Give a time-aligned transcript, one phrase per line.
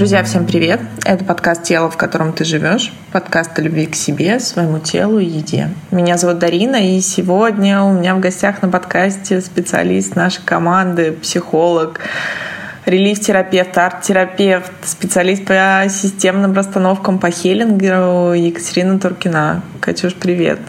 [0.00, 0.80] Друзья, всем привет!
[1.04, 5.26] Это подкаст «Тело, в котором ты живешь», подкаст о любви к себе, своему телу и
[5.26, 5.68] еде.
[5.90, 12.00] Меня зовут Дарина, и сегодня у меня в гостях на подкасте специалист нашей команды, психолог,
[12.86, 19.62] релиф-терапевт, арт-терапевт, специалист по системным расстановкам по хеллингеру Екатерина Туркина.
[19.82, 20.60] Катюш, привет!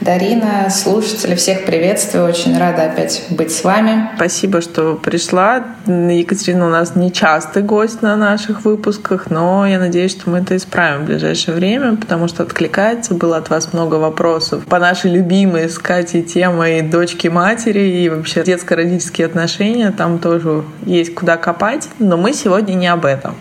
[0.00, 2.26] Дарина, слушатели, всех приветствую.
[2.26, 4.08] Очень рада опять быть с вами.
[4.16, 5.64] Спасибо, что пришла.
[5.86, 10.56] Екатерина у нас не частый гость на наших выпусках, но я надеюсь, что мы это
[10.56, 13.14] исправим в ближайшее время, потому что откликается.
[13.14, 19.26] Было от вас много вопросов по нашей любимой с Катей темой дочки-матери и вообще детско-родительские
[19.26, 19.90] отношения.
[19.90, 23.34] Там тоже есть куда копать, но мы сегодня не об этом.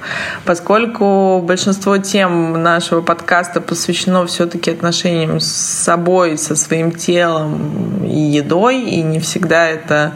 [0.44, 8.20] Поскольку большинство тем нашего подкаста посвящено все-таки отношениям с собой, с со своим телом и
[8.20, 10.14] едой, и не всегда это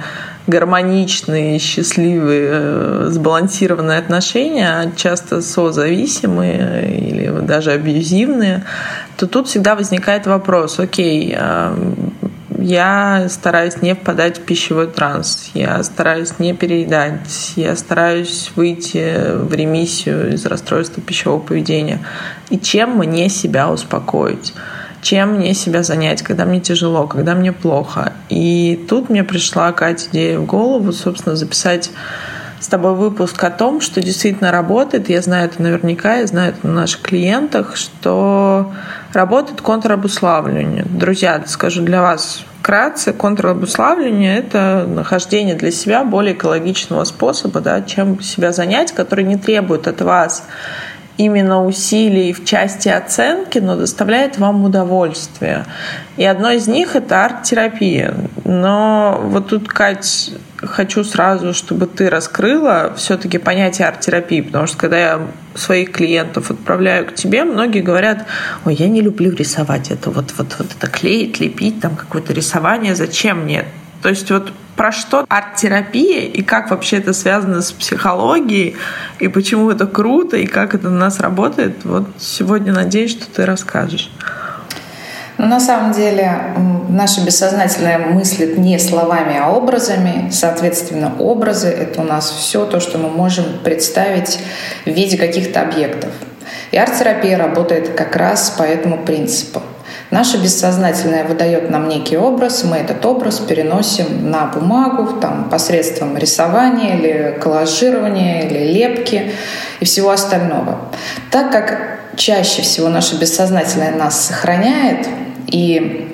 [0.48, 8.66] гармоничные, счастливые, э, сбалансированные отношения, а часто созависимые или даже абьюзивные,
[9.16, 11.74] то тут всегда возникает вопрос, окей, а,
[12.60, 19.54] я стараюсь не впадать в пищевой транс, я стараюсь не переедать, я стараюсь выйти в
[19.54, 22.00] ремиссию из расстройства пищевого поведения.
[22.50, 24.54] И чем мне себя успокоить?
[25.04, 28.14] Чем мне себя занять, когда мне тяжело, когда мне плохо.
[28.30, 31.92] И тут мне пришла, Катя, идея в голову, собственно, записать
[32.60, 35.10] с тобой выпуск о том, что действительно работает.
[35.10, 38.72] Я знаю это наверняка, я знаю это на наших клиентах, что
[39.12, 40.86] работает контрабуславливание.
[40.90, 48.22] Друзья, скажу для вас вкратце, контрабуславливание— это нахождение для себя более экологичного способа, да, чем
[48.22, 50.46] себя занять, который не требует от вас
[51.18, 55.66] именно усилий в части оценки, но доставляет вам удовольствие.
[56.18, 58.16] И одно из них— это арт-терапия.
[58.46, 65.00] Но вот тут, Кать, хочу сразу, чтобы ты раскрыла все-таки понятие арт-терапии, потому что когда
[65.00, 65.22] я
[65.56, 68.26] своих клиентов отправляю к тебе, многие говорят,
[68.66, 72.96] ой, я не люблю рисовать это, вот, вот, вот это клеить, лепить, там какое-то рисование,
[72.96, 73.66] зачем мне?
[74.02, 78.76] То есть вот про что арт-терапия и как вообще это связано с психологией,
[79.20, 83.46] и почему это круто, и как это на нас работает, вот сегодня надеюсь, что ты
[83.46, 84.12] расскажешь.
[85.38, 86.54] Ну, на самом деле,
[86.90, 90.30] наше бессознательное мыслит не словами, а образами.
[90.32, 94.40] Соответственно, образы— это у нас все то, что мы можем представить
[94.86, 96.12] в виде каких-то объектов.
[96.72, 99.62] И арт-терапия работает как раз по этому принципу.
[100.14, 106.98] Наше бессознательное выдает нам некий образ, мы этот образ переносим на бумагу там, посредством рисования
[106.98, 109.32] или коллажирования или лепки
[109.80, 110.78] и всего остального.
[111.32, 115.08] Так как чаще всего наше бессознательное нас сохраняет
[115.48, 116.13] и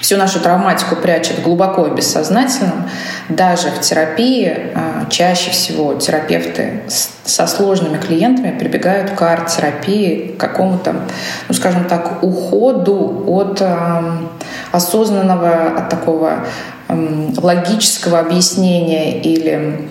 [0.00, 2.88] всю нашу травматику прячет глубоко в бессознательном,
[3.28, 6.82] даже в терапии а, чаще всего терапевты
[7.24, 10.94] со сложными клиентами прибегают к арт-терапии, к какому-то,
[11.48, 13.62] ну скажем так, уходу от
[14.72, 16.46] осознанного, от такого
[16.88, 19.88] логического объяснения или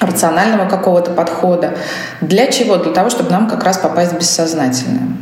[0.00, 1.74] рационального какого-то подхода.
[2.20, 2.76] Для чего?
[2.76, 5.16] Для того, чтобы нам как раз попасть в бессознательное.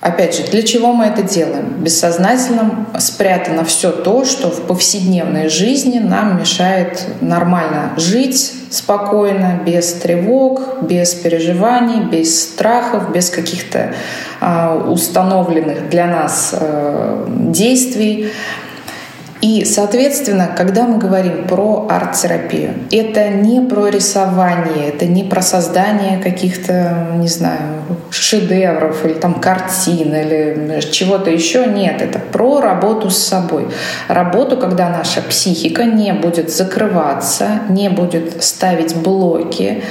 [0.00, 1.74] Опять же, для чего мы это делаем?
[1.80, 10.82] Бессознательно спрятано все то, что в повседневной жизни нам мешает нормально жить спокойно, без тревог,
[10.82, 13.92] без переживаний, без страхов, без каких-то
[14.40, 18.30] э, установленных для нас э, действий.
[19.40, 26.18] И, соответственно, когда мы говорим про арт-терапию, это не про рисование, это не про создание
[26.18, 27.80] каких-то, не знаю,
[28.10, 31.66] шедевров или там картин или чего-то еще.
[31.66, 33.68] Нет, это про работу с собой.
[34.08, 39.82] Работу, когда наша психика не будет закрываться, не будет ставить блоки.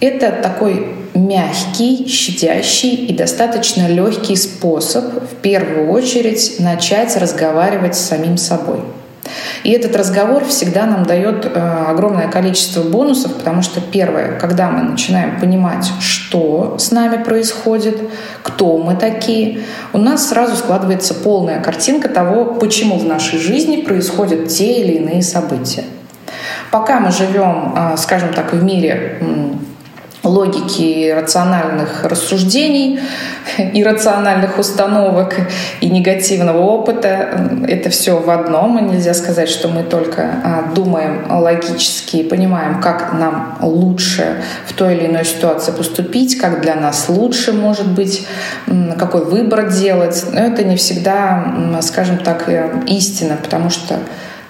[0.00, 8.36] Это такой мягкий, щадящий и достаточно легкий способ в первую очередь начать разговаривать с самим
[8.36, 8.80] собой.
[9.64, 14.82] И этот разговор всегда нам дает э, огромное количество бонусов, потому что первое, когда мы
[14.82, 17.98] начинаем понимать, что с нами происходит,
[18.42, 19.60] кто мы такие,
[19.92, 25.22] у нас сразу складывается полная картинка того, почему в нашей жизни происходят те или иные
[25.22, 25.84] события.
[26.70, 29.18] Пока мы живем, э, скажем так, в мире
[30.28, 33.00] логики рациональных рассуждений,
[33.58, 35.34] иррациональных установок
[35.80, 37.48] и негативного опыта.
[37.66, 38.78] Это все в одном.
[38.78, 44.72] И нельзя сказать, что мы только а, думаем логически и понимаем, как нам лучше в
[44.74, 48.26] той или иной ситуации поступить, как для нас лучше может быть,
[48.98, 50.24] какой выбор делать.
[50.32, 52.48] Но это не всегда, скажем так,
[52.86, 53.98] истина, потому что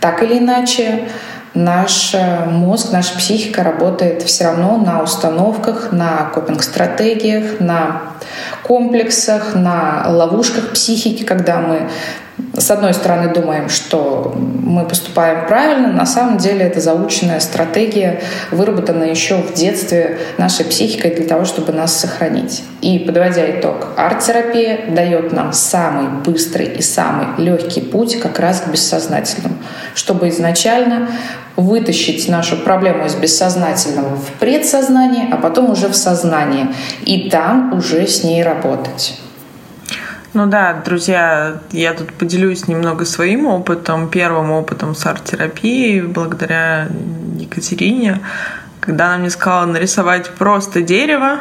[0.00, 1.08] так или иначе
[1.58, 8.02] наш э, мозг, наша психика работает все равно на установках, на копинг-стратегиях, на
[8.62, 11.88] комплексах, на ловушках психики, когда мы
[12.56, 18.20] с одной стороны думаем, что мы поступаем правильно, на самом деле это заученная стратегия,
[18.50, 22.64] выработанная еще в детстве нашей психикой для того, чтобы нас сохранить.
[22.80, 28.68] И подводя итог, арт-терапия дает нам самый быстрый и самый легкий путь как раз к
[28.68, 29.56] бессознательному,
[29.94, 31.08] чтобы изначально
[31.56, 36.68] вытащить нашу проблему из бессознательного в предсознание, а потом уже в сознание,
[37.04, 39.18] и там уже с ней работать.
[40.38, 46.86] Ну да, друзья, я тут поделюсь немного своим опытом, первым опытом с арт-терапией, благодаря
[47.36, 48.20] Екатерине,
[48.78, 51.40] когда она мне сказала нарисовать просто дерево,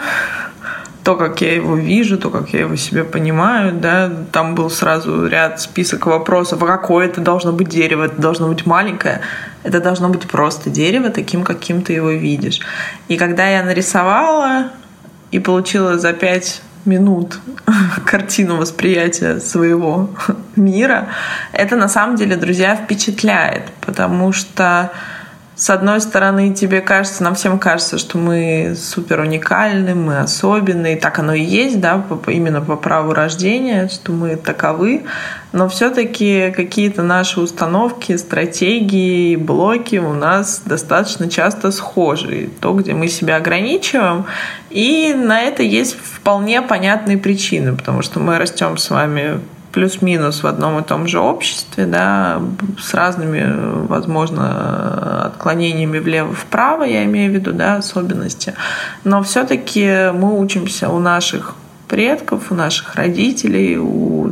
[1.03, 5.27] то, как я его вижу, то, как я его себе понимаю, да, там был сразу
[5.27, 9.21] ряд список вопросов, а какое это должно быть дерево, это должно быть маленькое,
[9.61, 12.61] это должно быть просто дерево, таким, каким ты его видишь.
[13.09, 14.71] И когда я нарисовала
[15.29, 17.39] и получила за пять минут
[18.05, 20.09] картину восприятия своего
[20.55, 21.09] мира,
[21.53, 24.91] это на самом деле, друзья, впечатляет, потому что
[25.57, 31.17] с одной стороны, тебе кажется, нам всем кажется, что мы супер уникальны, мы особенные, так
[31.17, 35.05] оно и есть, да, именно по праву рождения, что мы таковы,
[35.53, 42.51] но все-таки какие-то наши установки, стратегии, блоки у нас достаточно часто схожи.
[42.61, 44.25] То, где мы себя ограничиваем,
[44.69, 49.39] и на это есть вполне понятные причины, потому что мы растем с вами
[49.77, 52.41] плюс-минус в одном и том же обществе, да,
[52.79, 58.55] с разными, возможно, отклонениями влево-вправо, я имею в виду, да, особенности.
[59.03, 61.53] Но все-таки мы учимся у наших
[61.87, 64.31] предков, у наших родителей, у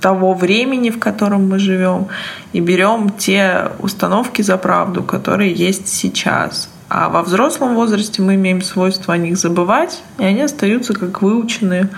[0.00, 2.06] того времени, в котором мы живем,
[2.52, 6.68] и берем те установки за правду, которые есть сейчас.
[6.88, 11.88] А во взрослом возрасте мы имеем свойство о них забывать, и они остаются как выученные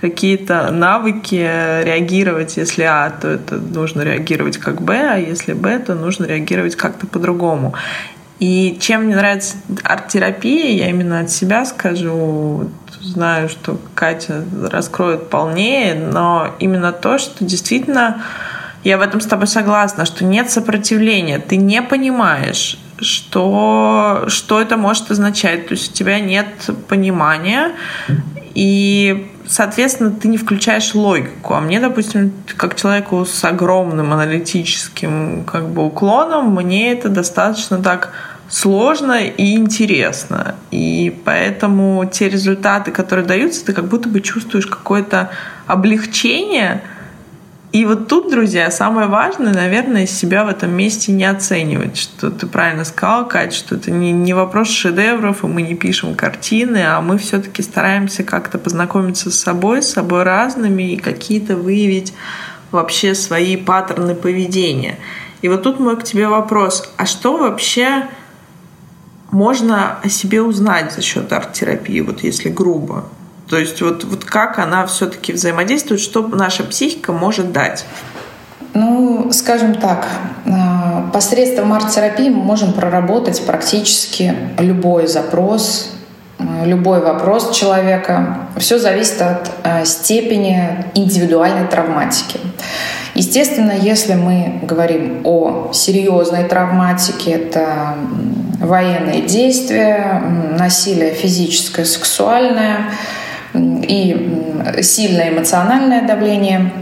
[0.00, 2.56] какие-то навыки реагировать.
[2.56, 7.06] Если А, то это нужно реагировать как Б, а если Б, то нужно реагировать как-то
[7.06, 7.74] по-другому.
[8.40, 12.68] И чем мне нравится арт-терапия, я именно от себя скажу,
[13.00, 18.22] знаю, что Катя раскроет полнее, но именно то, что действительно
[18.82, 24.76] я в этом с тобой согласна, что нет сопротивления, ты не понимаешь, что, что это
[24.76, 25.68] может означать.
[25.68, 26.48] То есть у тебя нет
[26.88, 27.72] понимания,
[28.54, 31.54] и соответственно, ты не включаешь логику.
[31.54, 38.12] А мне, допустим, как человеку с огромным аналитическим как бы уклоном, мне это достаточно так
[38.48, 40.54] сложно и интересно.
[40.70, 45.30] И поэтому те результаты, которые даются, ты как будто бы чувствуешь какое-то
[45.66, 46.82] облегчение–
[47.74, 51.96] и вот тут, друзья, самое важное, наверное, себя в этом месте не оценивать.
[51.96, 56.14] Что ты правильно сказал, Кать, что это не, не вопрос шедевров, и мы не пишем
[56.14, 62.14] картины, а мы все-таки стараемся как-то познакомиться с собой, с собой разными и какие-то выявить
[62.70, 64.96] вообще свои паттерны поведения.
[65.42, 66.88] И вот тут мой к тебе вопрос.
[66.96, 68.06] А что вообще
[69.32, 73.06] можно о себе узнать за счет арт-терапии, вот если грубо?
[73.48, 77.84] То есть вот, вот как она все-таки взаимодействует, что наша психика может дать?
[78.72, 80.08] Ну, скажем так,
[80.46, 85.92] а, посредством арт-терапии мы можем проработать практически любой запрос,
[86.40, 88.48] а, любой вопрос человека.
[88.56, 92.40] Все зависит от а, степени индивидуальной травматики.
[93.14, 97.94] Естественно, если мы говорим о серьезной травматике, это
[98.58, 100.20] военные действия,
[100.58, 102.90] насилие физическое, сексуальное,
[103.54, 106.72] и сильное эмоциональное давление,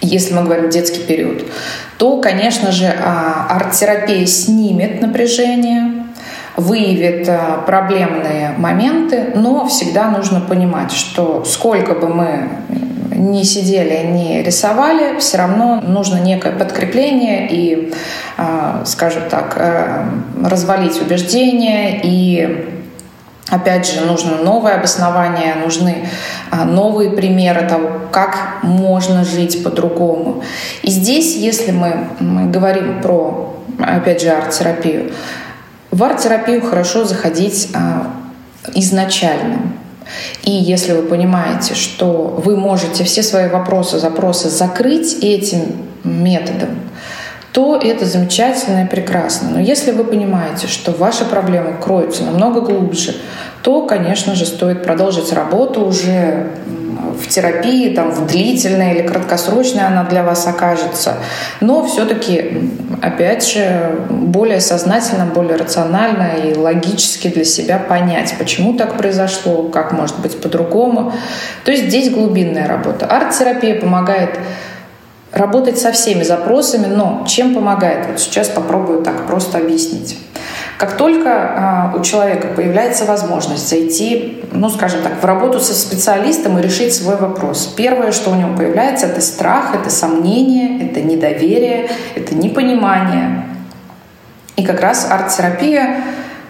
[0.00, 1.44] если мы говорим детский период,
[1.98, 6.04] то, конечно же, а, арт-терапия снимет напряжение,
[6.56, 12.48] выявит а, проблемные моменты, но всегда нужно понимать, что сколько бы мы
[13.10, 17.92] не сидели, не рисовали, все равно нужно некое подкрепление и,
[18.36, 19.58] а, скажем так,
[20.44, 22.75] развалить убеждения и
[23.48, 26.08] Опять же, нужно новое обоснование, нужны
[26.50, 30.42] а, новые примеры того, как можно жить по-другому.
[30.82, 35.12] И здесь, если мы, мы говорим про, опять же, арт-терапию,
[35.92, 38.10] в арт-терапию хорошо заходить а,
[38.74, 39.58] изначально.
[40.42, 46.70] И если вы понимаете, что вы можете все свои вопросы, запросы закрыть этим методом,
[47.56, 49.48] то это замечательно и прекрасно.
[49.48, 53.16] Но если вы понимаете, что ваши проблемы кроются намного глубже,
[53.62, 56.50] то, конечно же, стоит продолжить работу уже
[57.18, 61.14] в терапии, там, в длительной или краткосрочной она для вас окажется.
[61.62, 62.60] Но все-таки
[63.00, 69.92] опять же, более сознательно, более рационально и логически для себя понять, почему так произошло, как
[69.92, 71.14] может быть по-другому.
[71.64, 73.06] То есть здесь глубинная работа.
[73.06, 74.38] Арт-терапия помогает
[75.36, 78.06] работать со всеми запросами, но чем помогает?
[78.06, 80.18] Вот сейчас попробую так просто объяснить.
[80.78, 86.58] Как только а, у человека появляется возможность зайти, ну, скажем так, в работу со специалистом
[86.58, 91.90] и решить свой вопрос, первое, что у него появляется, это страх, это сомнение, это недоверие,
[92.14, 93.44] это непонимание.
[94.56, 96.02] И как раз арт-терапия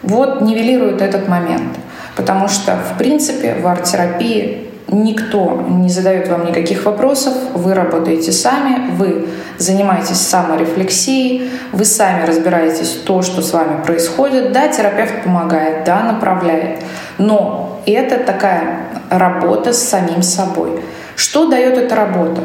[0.03, 1.77] вот нивелирует этот момент.
[2.17, 8.91] Потому что, в принципе, в арт-терапии никто не задает вам никаких вопросов, вы работаете сами,
[8.95, 9.29] вы
[9.59, 14.53] занимаетесь саморефлексией, вы сами разбираетесь то, что с вами происходит.
[14.53, 16.81] Да, терапевт помогает, да, направляет,
[17.19, 20.81] но это такая работа с самим собой.
[21.17, 22.43] Что дает эта работа?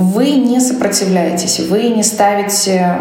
[0.00, 2.96] Вы не сопротивляетесь, вы не ставите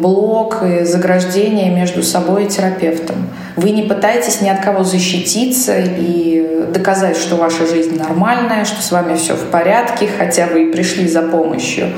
[0.00, 3.16] блок и заграждение между собой и терапевтом.
[3.56, 8.92] Вы не пытаетесь ни от кого защититься и доказать, что ваша жизнь нормальная, что с
[8.92, 11.92] вами все в порядке, хотя вы и пришли за помощью.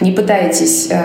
[0.00, 1.02] Не пытаетесь э,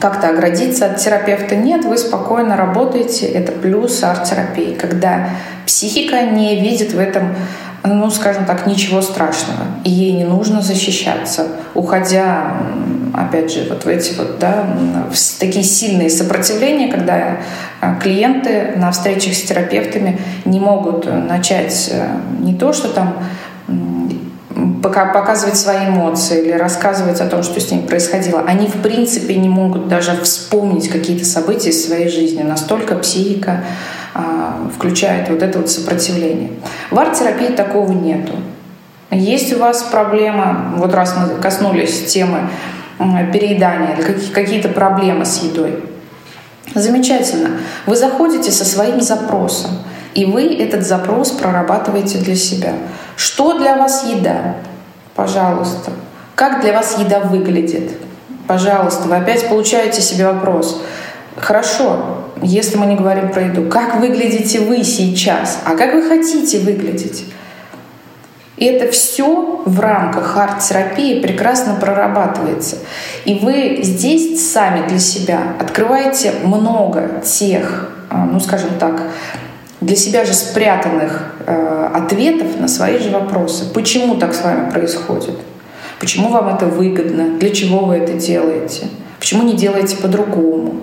[0.00, 1.56] как-то оградиться от терапевта.
[1.56, 3.26] Нет, вы спокойно работаете.
[3.26, 5.30] Это плюс арт-терапии, когда
[5.66, 7.34] психика не видит в этом
[7.94, 9.60] ну, скажем так, ничего страшного.
[9.84, 12.52] И ей не нужно защищаться, уходя,
[13.14, 14.66] опять же, вот в эти вот, да,
[15.12, 17.38] в такие сильные сопротивления, когда
[17.80, 22.08] э, клиенты на встречах с терапевтами не могут начать э,
[22.40, 23.14] не то, что там
[24.82, 28.40] показывать свои эмоции или рассказывать о том, что с ним происходило.
[28.40, 32.42] Они, в принципе, не могут даже вспомнить какие-то события из своей жизни.
[32.42, 33.64] Настолько психика
[34.74, 36.50] включает вот это вот сопротивление.
[36.90, 38.32] В арт-терапии такого нету.
[39.10, 42.48] Есть у вас проблема, вот раз мы коснулись темы
[43.32, 45.82] переедания или какие-то проблемы с едой,
[46.74, 47.58] замечательно.
[47.86, 49.70] Вы заходите со своим запросом,
[50.14, 52.74] и вы этот запрос прорабатываете для себя.
[53.16, 54.56] Что для вас еда?
[55.14, 55.92] Пожалуйста.
[56.34, 57.92] Как для вас еда выглядит?
[58.46, 60.82] Пожалуйста, вы опять получаете себе вопрос.
[61.36, 66.60] Хорошо, если мы не говорим про еду, как выглядите вы сейчас, а как вы хотите
[66.60, 67.24] выглядеть?
[68.56, 72.78] И это все в рамках арт-терапии прекрасно прорабатывается.
[73.24, 79.02] И вы здесь сами для себя открываете много тех, а, ну скажем так,
[79.80, 83.64] для себя же спрятанных э, ответов на свои же вопросы.
[83.72, 85.36] Почему так с вами происходит?
[86.00, 87.38] Почему вам это выгодно?
[87.38, 88.88] Для чего вы это делаете?
[89.20, 90.80] Почему не делаете по-другому?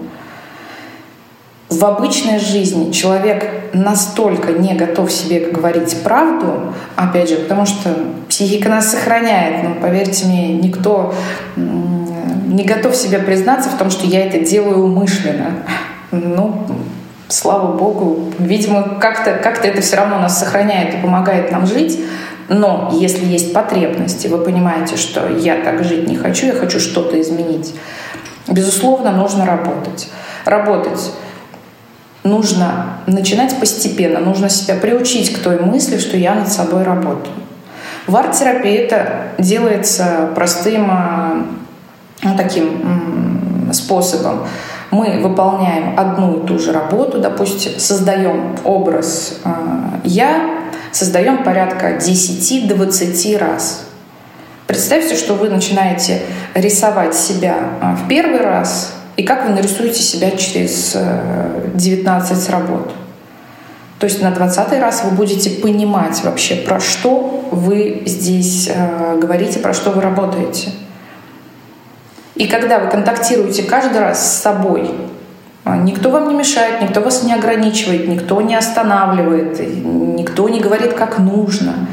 [1.69, 7.89] В обычной жизни человек настолько не готов себе говорить правду, опять же, потому что
[8.29, 11.13] психика нас сохраняет, но поверьте мне, никто
[11.55, 15.51] не готов себе признаться в том, что я это делаю умышленно.
[16.11, 16.65] Ну,
[17.27, 21.99] слава богу, видимо, как-то как это все равно нас сохраняет и помогает нам жить.
[22.47, 27.19] Но если есть потребности, вы понимаете, что я так жить не хочу, я хочу что-то
[27.19, 27.73] изменить,
[28.47, 30.09] безусловно, нужно работать.
[30.45, 31.11] Работать
[32.25, 37.33] нужно начинать постепенно, нужно себя приучить к той мысли, что я над собой работаю.
[38.07, 40.91] В арт-терапии это делается простым
[42.21, 44.45] ну, таким способом.
[44.91, 49.49] Мы выполняем одну и ту же работу, допустим, создаем образ э,
[50.03, 53.85] «я», создаем порядка 10-20 раз.
[54.67, 56.21] Представьте, что вы начинаете
[56.53, 60.95] рисовать себя а, в первый раз, и как вы нарисуете себя через
[61.73, 62.93] 19 э, работ.
[63.99, 69.59] То есть на 20 раз вы будете понимать вообще, про что вы здесь э, говорите,
[69.59, 70.71] про что вы работаете.
[72.35, 74.91] И когда вы контактируете каждый раз с собой,
[75.63, 80.93] э, никто вам не мешает, никто вас не ограничивает, никто не останавливает, никто не говорит,
[80.93, 81.87] как нужно.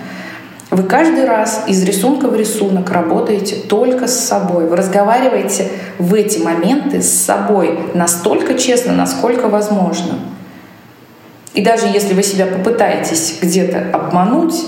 [0.72, 4.66] Вы каждый раз из рисунка в рисунок работаете только с собой.
[4.66, 10.18] Вы разговариваете в эти моменты с собой настолько честно, насколько возможно.
[11.52, 14.64] И даже если вы себя попытаетесь где-то обмануть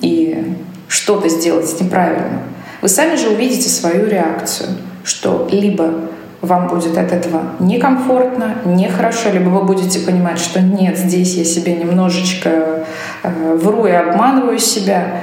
[0.00, 0.56] и
[0.88, 2.42] что-то сделать неправильно,
[2.82, 4.70] вы сами же увидите свою реакцию,
[5.04, 5.94] что либо
[6.40, 11.76] вам будет от этого некомфортно, нехорошо, либо вы будете понимать, что нет, здесь я себе
[11.76, 12.84] немножечко
[13.22, 15.22] э, вру и обманываю себя.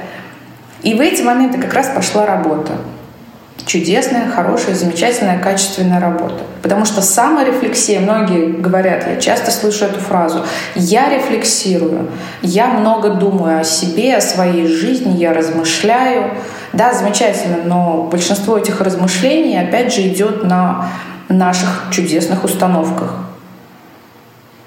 [0.82, 2.72] И в эти моменты как раз пошла работа.
[3.66, 6.44] Чудесная, хорошая, замечательная, качественная работа.
[6.62, 10.44] Потому что саморефлексия, многие говорят, я часто слышу эту фразу,
[10.76, 12.08] я рефлексирую,
[12.40, 16.30] я много думаю о себе, о своей жизни, я размышляю.
[16.78, 20.86] Да, замечательно, но большинство этих размышлений, опять же, идет на
[21.28, 23.16] наших чудесных установках.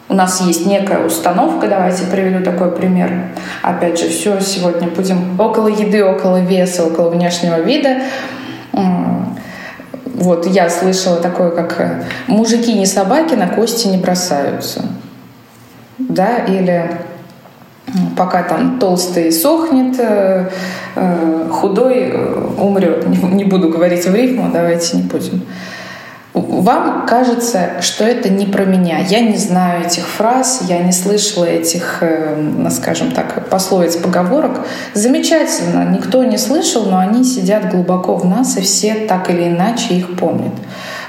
[0.10, 3.30] У нас есть некая установка, давайте приведу такой пример.
[3.62, 8.02] Опять же, все сегодня будем около еды, около веса, около внешнего вида.
[10.04, 14.84] Вот я слышала такое, как э, «мужики не собаки, на кости не бросаются».
[15.98, 16.92] Да, или
[18.16, 20.50] пока там толстый сохнет, э,
[20.96, 22.14] э, худой
[22.58, 23.06] умрет.
[23.08, 25.44] Не буду говорить в рифму, давайте не будем.
[26.34, 29.00] Вам кажется, что это не про меня.
[29.00, 34.62] Я не знаю этих фраз, я не слышала этих, э, скажем так, пословиц, поговорок.
[34.94, 39.96] Замечательно, никто не слышал, но они сидят глубоко в нас, и все так или иначе
[39.96, 40.54] их помнят.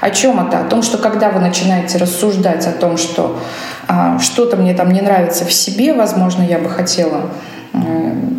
[0.01, 0.59] О чем это?
[0.59, 3.39] О том, что когда вы начинаете рассуждать о том, что
[4.19, 7.29] что-то мне там не нравится в себе, возможно, я бы хотела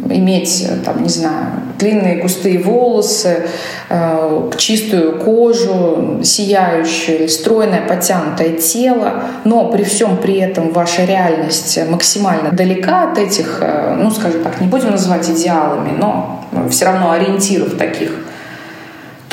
[0.08, 1.46] иметь, там, не знаю,
[1.78, 3.46] длинные густые волосы,
[3.88, 11.78] э, чистую кожу, сияющую или стройное, подтянутое тело, но при всем при этом ваша реальность
[11.88, 17.10] максимально далека от этих, э, ну, скажем так, не будем называть идеалами, но все равно
[17.10, 18.10] ориентиров таких–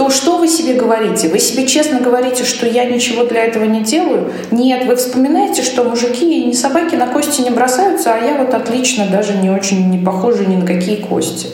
[0.02, 1.28] то что вы себе говорите?
[1.28, 4.32] Вы себе честно говорите, что я ничего для этого не делаю?
[4.50, 8.52] Нет, вы вспоминаете, что мужики и не собаки на кости не бросаются, а я вот
[8.56, 11.50] отлично, даже не очень не похожа ни на какие кости.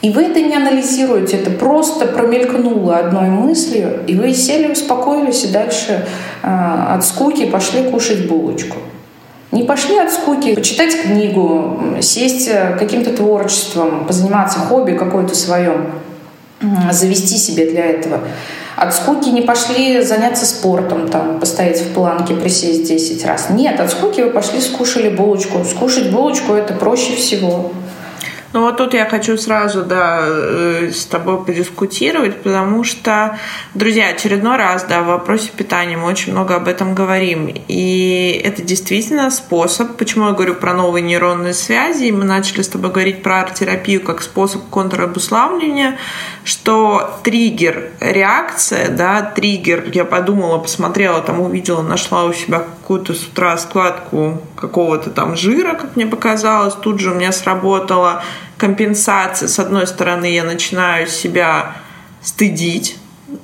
[0.00, 5.48] И вы это не анализируете, это просто промелькнуло одной мыслью, и вы сели, успокоились и
[5.48, 6.06] дальше
[6.42, 6.48] э,
[6.94, 8.78] от скуки пошли кушать булочку.
[9.52, 15.88] Не пошли от скуки почитать книгу, сесть э, каким-то творчеством, позаниматься хобби какое-то своем
[16.90, 18.20] завести себе для этого.
[18.76, 23.46] От скуки не пошли заняться спортом, там, постоять в планке, присесть 10 раз.
[23.50, 25.64] Нет, от скуки вы пошли, скушали булочку.
[25.64, 27.72] Скушать булочку– это проще всего.
[28.56, 33.38] Ну вот тут я хочу сразу, да, э, с тобой подискутировать, потому что,
[33.74, 37.54] друзья, очередной раз, да, в вопросе питания мы очень много об этом говорим.
[37.68, 42.90] И это действительно способ, почему я говорю про новые нейронные связи, мы начали с тобой
[42.90, 45.98] говорить про арт-терапию как способ контрабуславливания,
[46.42, 53.22] что триггер, реакция, да, триггер, я подумала, посмотрела, там увидела, нашла у себя какую-то с
[53.26, 58.22] утра складку какого-то там жира, как мне показалось, тут же у меня сработало
[58.58, 59.48] компенсация.
[59.48, 61.76] С одной стороны, я начинаю себя
[62.22, 62.98] стыдить,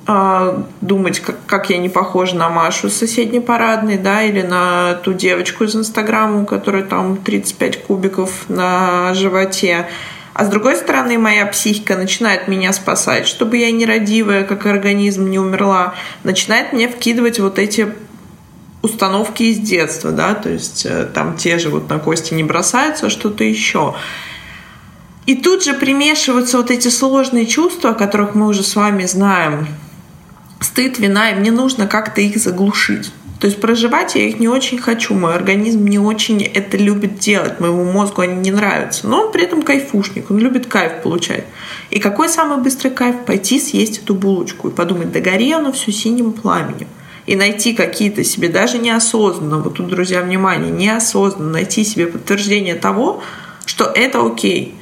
[0.07, 4.95] а, думать, как, как я не похожа на Машу с соседней парадной, да, или на
[4.95, 9.87] ту девочку из Инстаграма, у которой там 35 кубиков на животе.
[10.33, 15.37] А с другой стороны, моя психика начинает меня спасать, чтобы я нерадивая, как организм, не
[15.37, 17.93] умерла, начинает мне вкидывать вот эти
[18.81, 23.05] установки из детства, да, то есть э, там те же вот на кости не бросаются,
[23.05, 23.95] а что-то еще.
[25.25, 29.67] И тут же примешиваются вот эти сложные чувства, о которых мы уже с вами знаем.
[30.59, 33.11] Стыд, вина, и мне нужно как-то их заглушить.
[33.39, 37.59] То есть проживать я их не очень хочу, мой организм не очень это любит делать,
[37.59, 39.05] моему мозгу они не нравятся.
[39.05, 41.43] Но он при этом кайфушник, он любит кайф получать.
[41.89, 43.25] И какой самый быстрый кайф?
[43.25, 46.87] Пойти съесть эту булочку и подумать, да гори оно все синим пламенем
[47.25, 53.21] и найти какие-то себе, даже неосознанно, вот тут, друзья, внимание, неосознанно найти себе подтверждение того,
[53.65, 54.75] что это окей.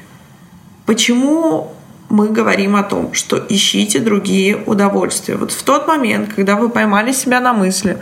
[0.85, 1.71] Почему
[2.11, 5.37] мы говорим о том, что ищите другие удовольствия.
[5.37, 7.97] Вот в тот момент, когда вы поймали себя на мысли,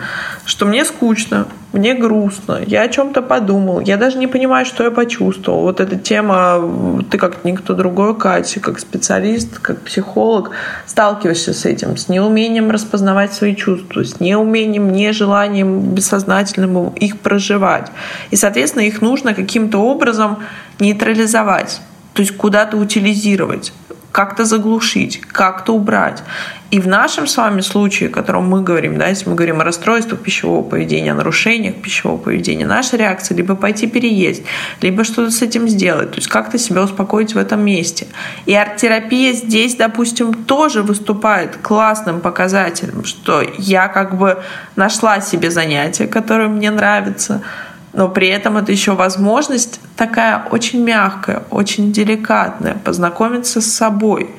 [0.46, 4.90] что мне скучно, мне грустно, я о чем-то подумал, я даже не понимаю, что я
[4.90, 5.62] почувствовал.
[5.62, 10.50] Вот эта тема, ты как никто другой, Катя, как специалист, как психолог,
[10.88, 17.92] сталкиваешься с этим, с неумением распознавать свои чувства, с неумением, нежеланием бессознательным их проживать.
[18.32, 20.40] И, соответственно, их нужно каким-то образом
[20.80, 21.82] нейтрализовать
[22.20, 23.72] то есть куда-то утилизировать
[24.12, 26.22] как-то заглушить, как-то убрать.
[26.70, 29.64] И в нашем с вами случае, о котором мы говорим, да, если мы говорим о
[29.64, 34.44] расстройствах пищевого поведения, о нарушениях пищевого поведения, наша реакция либо пойти переесть,
[34.82, 38.08] либо что-то с этим сделать, то есть как-то себя успокоить в этом месте.
[38.46, 44.44] И арт-терапия здесь, допустим, тоже выступает классным показателем, что я как бы
[44.76, 47.42] нашла себе занятие, которое мне нравится,
[48.00, 54.30] но при этом это еще возможность такая очень мягкая, очень деликатная, познакомиться с собой.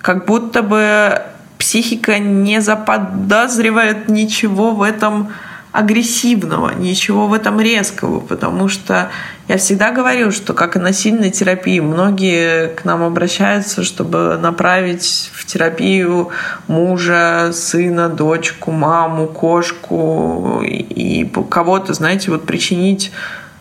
[0.00, 1.20] Как будто бы
[1.58, 5.28] психика не заподозривает ничего в этом
[5.76, 9.10] агрессивного, ничего в этом резкого, потому что
[9.46, 15.30] я всегда говорю, что как и на сильной терапии, многие к нам обращаются, чтобы направить
[15.34, 16.30] в терапию
[16.66, 23.12] мужа, сына, дочку, маму, кошку и кого-то, знаете, вот причинить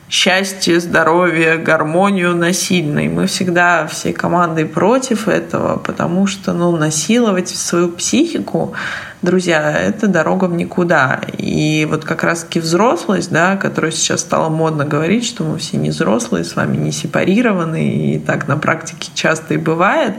[0.10, 3.08] счастье, здоровье, гармонию насильной.
[3.08, 8.74] Мы всегда всей командой против этого, потому что ну, насиловать свою психику,
[9.22, 11.22] друзья, это дорога в никуда.
[11.38, 15.90] И вот как раз-таки взрослость, да, которую сейчас стало модно говорить, что мы все не
[15.90, 20.14] взрослые, с вами не сепарированы, и так на практике часто и бывает,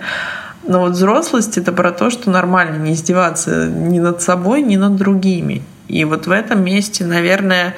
[0.67, 4.97] но вот взрослость— это про то, что нормально не издеваться ни над собой, ни над
[4.97, 5.63] другими.
[5.87, 7.75] И вот в этом месте, наверное,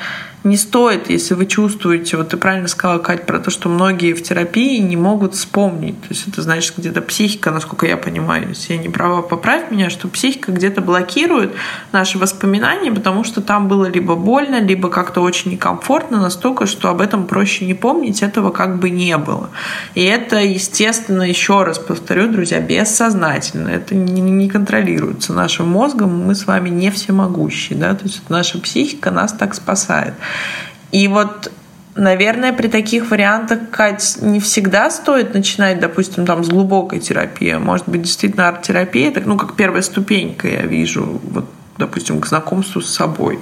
[0.48, 4.22] не стоит, если вы чувствуете, вот ты правильно сказала, Кать, про то, что многие в
[4.22, 6.00] терапии не могут вспомнить.
[6.02, 9.90] То есть это значит где-то психика, насколько я понимаю, если я не права, поправь меня,
[9.90, 11.52] что психика где-то блокирует
[11.92, 17.00] наши воспоминания, потому что там было либо больно, либо как-то очень некомфортно настолько, что об
[17.00, 19.50] этом проще не помнить, этого как бы не было.
[19.94, 23.68] И это, естественно, еще раз повторю, друзья, бессознательно.
[23.68, 27.78] Это не, не контролируется нашим мозгом, мы с вами не всемогущие.
[27.78, 27.94] Да?
[27.94, 30.14] То есть наша психика нас так спасает.
[30.92, 31.50] И вот
[31.98, 37.54] Наверное, при таких вариантах, Кать, не всегда стоит начинать, допустим, там с глубокой терапии.
[37.54, 41.46] Может быть, действительно арт-терапия, так, ну, как первая ступенька, я вижу, вот,
[41.76, 43.40] допустим, к знакомству с собой.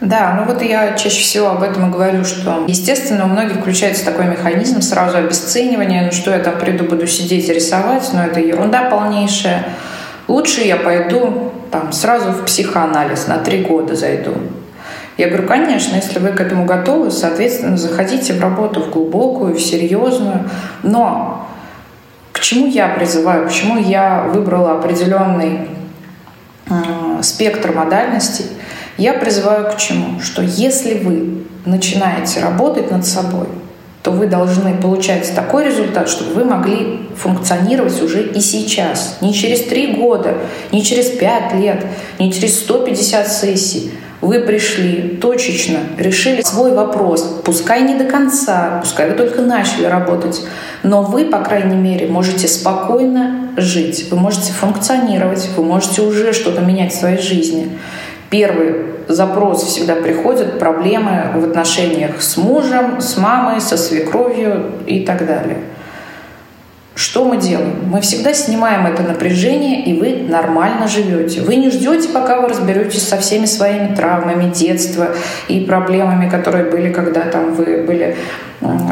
[0.00, 4.04] Да, ну вот я чаще всего об этом и говорю, что, естественно, у многих включается
[4.04, 8.40] такой механизм сразу обесценивания, ну что я там приду, буду сидеть и рисовать, но это
[8.40, 9.68] ерунда полнейшая.
[10.26, 14.34] Лучше я пойду там сразу в психоанализ, на три года зайду.
[15.18, 19.60] Я говорю, конечно, если вы к этому готовы, соответственно, заходите в работу в глубокую, в
[19.60, 20.48] серьезную.
[20.84, 21.48] Но
[22.30, 25.68] к чему я призываю, почему я выбрала определенный
[26.70, 26.72] э,
[27.22, 28.46] спектр модальностей?
[28.96, 30.20] Я призываю к чему?
[30.20, 33.48] Что если вы начинаете работать над собой,
[34.04, 39.18] то вы должны получать такой результат, чтобы вы могли функционировать уже и сейчас.
[39.20, 40.38] Не через три года,
[40.70, 41.84] не через пять лет,
[42.20, 49.10] не через 150 сессий, вы пришли точечно, решили свой вопрос, пускай не до конца, пускай
[49.10, 50.42] вы только начали работать,
[50.82, 56.60] но вы, по крайней мере, можете спокойно жить, вы можете функционировать, вы можете уже что-то
[56.62, 57.78] менять в своей жизни.
[58.30, 58.74] Первый
[59.08, 65.58] запрос всегда приходит, проблемы в отношениях с мужем, с мамой, со свекровью и так далее.
[66.98, 67.76] Что мы делаем?
[67.92, 71.42] Мы всегда снимаем это напряжение, и вы нормально живете.
[71.42, 75.14] Вы не ждете, пока вы разберетесь со всеми своими травмами детства
[75.46, 78.16] и проблемами, которые были, когда там вы были,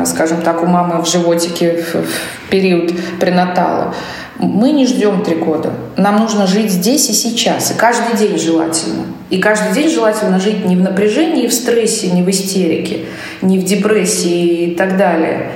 [0.05, 3.92] скажем так, у мамы в животике в период пренатала.
[4.38, 5.73] Мы не ждем три года.
[5.97, 9.07] Нам нужно жить здесь и сейчас, и каждый день желательно.
[9.31, 13.07] И каждый день желательно жить не в напряжении, в стрессе, не в истерике,
[13.42, 15.51] не в депрессии и так далее,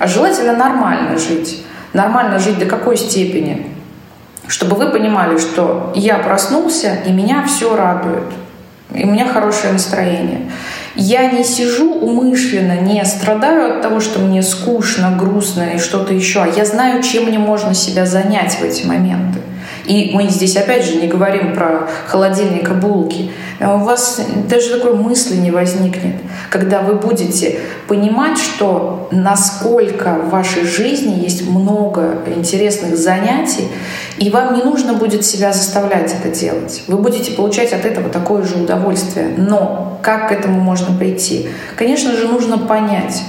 [0.00, 1.62] а желательно нормально жить.
[1.96, 3.68] Нормально жить до какой степени?
[4.48, 8.26] Чтобы вы понимали, что я проснулся, и меня все радует.
[8.94, 10.42] И у меня хорошее настроение.
[10.94, 16.42] Я не сижу умышленно, не страдаю от того, что мне скучно, грустно и что-то еще,
[16.42, 19.40] а я знаю, чем мне можно себя занять в эти моменты.
[19.86, 23.30] И мы здесь опять же не говорим про холодильник и булки.
[23.60, 26.16] А у вас даже такой мысли не возникнет,
[26.50, 33.68] когда вы будете понимать, что насколько в вашей жизни есть много интересных занятий,
[34.18, 36.82] и вам не нужно будет себя заставлять это делать.
[36.86, 39.34] Вы будете получать от этого такое же удовольствие.
[39.36, 41.48] Но как к этому можно прийти?
[41.76, 43.22] Конечно же, нужно понять,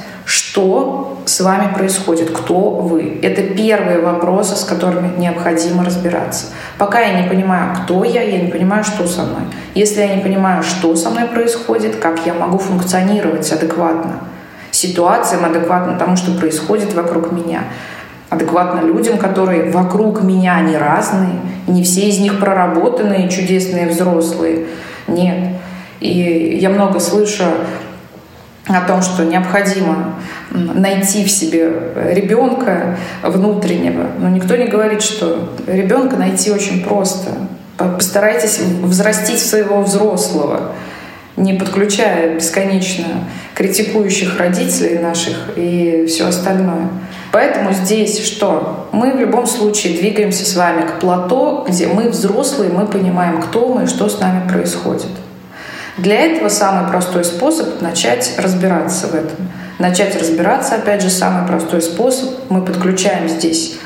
[0.58, 3.20] что с вами происходит, кто вы.
[3.22, 6.48] Это первые вопросы, с которыми необходимо разбираться.
[6.80, 9.43] Пока я не понимаю, кто я, я не понимаю, что со мной.
[9.76, 14.22] Если я не понимаю, что со мной происходит, как я могу функционировать адекватно
[14.72, 17.65] ситуациям, адекватно тому, что происходит вокруг меня,
[18.32, 24.65] адекватно людям, которые вокруг меня, они разные, не все из них проработанные, чудесные взрослые.
[25.08, 25.50] Нет.
[26.00, 27.43] И я много слышу
[28.67, 30.15] о том, что необходимо
[30.51, 31.71] найти в себе
[32.12, 34.08] ребенка внутреннего.
[34.19, 37.30] Но никто не говорит, что ребенка найти очень просто.
[37.77, 40.71] Постарайтесь взрастить своего взрослого,
[41.36, 43.06] не подключая бесконечно
[43.53, 46.88] критикующих родителей наших и все остальное.
[47.32, 48.89] Поэтому здесь что?
[48.91, 53.67] Мы в любом случае двигаемся с вами к плато, где мы взрослые, мы понимаем, кто
[53.67, 55.12] мы и что с нами происходит.
[55.98, 59.50] Для этого самый простой способ— начать разбираться в этом.
[59.80, 62.30] Начать разбираться, опять же, самый простой способ.
[62.50, 63.78] Мы подключаем здесь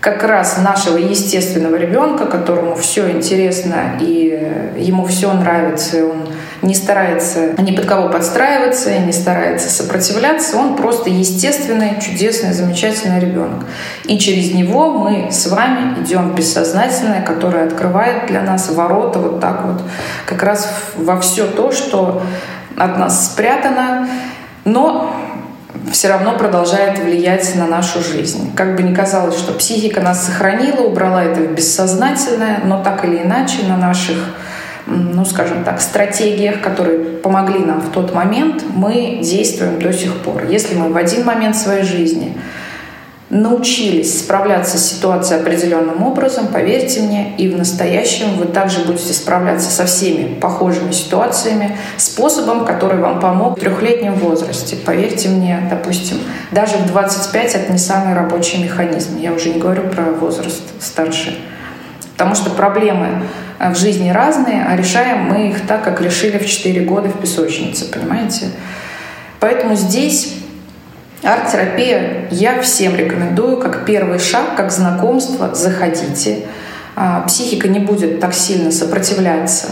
[0.00, 6.25] как раз нашего естественного ребенка, которому все интересно и ему все нравится, и он
[6.66, 13.64] не старается ни под кого подстраиваться не старается сопротивляться, он просто естественный, чудесный, замечательный ребенок.
[14.04, 19.64] И через него мы с вами идем бессознательное, которое открывает для нас ворота вот так
[19.64, 19.82] вот,
[20.26, 22.22] как раз во все то, что
[22.76, 24.08] от нас спрятано,
[24.64, 25.14] но
[25.92, 28.52] все равно продолжает влиять на нашу жизнь.
[28.54, 33.22] Как бы ни казалось, что психика нас сохранила, убрала это в бессознательное, но так или
[33.22, 34.16] иначе на наших
[34.86, 40.44] ну, скажем так, стратегиях, которые помогли нам в тот момент, мы действуем до сих пор.
[40.48, 42.36] Если мы в один момент своей жизни
[43.28, 49.68] научились справляться с ситуацией определенным образом, поверьте мне, и в настоящем вы также будете справляться
[49.68, 54.76] со всеми похожими ситуациями способом, который вам помог в трехлетнем возрасте.
[54.76, 56.18] Поверьте мне, допустим,
[56.52, 59.18] даже в 25 это не самый рабочий механизм.
[59.18, 61.36] Я уже не говорю про возраст старше.
[62.16, 63.22] Потому что проблемы
[63.58, 67.90] в жизни разные, а решаем мы их так, как решили в 4 года в песочнице,
[67.90, 68.46] понимаете?
[69.38, 70.36] Поэтому здесь
[71.22, 75.54] Арт-терапия я всем рекомендую как первый шаг, как знакомство.
[75.54, 76.46] Заходите.
[76.94, 79.68] А, психика не будет так сильно сопротивляться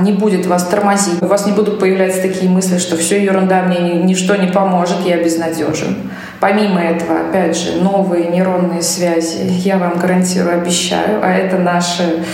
[0.00, 1.22] не будет вас тормозить.
[1.22, 5.22] У вас не будут появляться такие мысли, что все ерунда, мне ничто не поможет, я
[5.22, 5.96] безнадежен.
[6.40, 12.24] Помимо этого, опять же, новые нейронные связи, я вам гарантирую, обещаю, а это наше,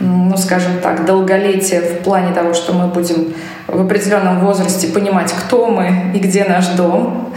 [0.00, 3.32] ну, скажем так, долголетие в плане того, что мы будем
[3.66, 7.32] в определенном возрасте понимать, кто мы и где наш дом.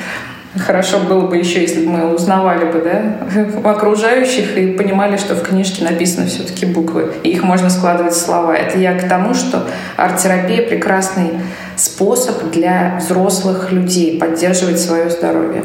[0.55, 5.43] Хорошо было бы еще, если бы мы узнавали бы да, окружающих и понимали, что в
[5.43, 8.55] книжке написаны все-таки буквы, и их можно складывать в слова.
[8.55, 11.31] Это я к тому, что арт-терапия— прекрасный
[11.75, 15.63] способ для взрослых людей поддерживать свое здоровье.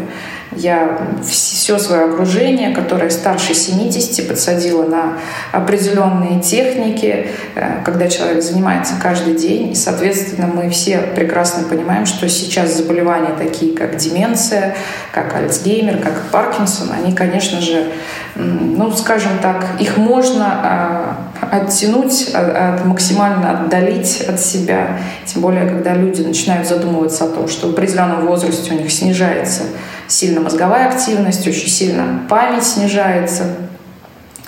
[0.56, 5.18] Я все свое окружение, которое старше 70, подсадила на
[5.52, 9.72] определенные техники, э, когда человек занимается каждый день.
[9.72, 14.76] И, соответственно, мы все прекрасно понимаем, что сейчас заболевания такие, как деменция,
[15.12, 17.88] как Альцгеймер, как Паркинсон, они, конечно же,
[18.34, 21.16] ну, скажем так, их можно а,
[21.50, 24.98] оттянуть, а, от, максимально отдалить от себя.
[25.26, 29.62] Тем более, когда люди начинают задумываться о том, что в определенном возрасте у них снижается
[30.06, 33.44] сильно мозговая активность, очень сильно память снижается,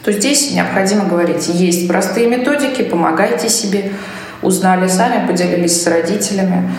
[0.05, 3.93] то здесь необходимо говорить, есть простые методики, помогайте себе,
[4.45, 6.71] узнали сами, поделились с родителями.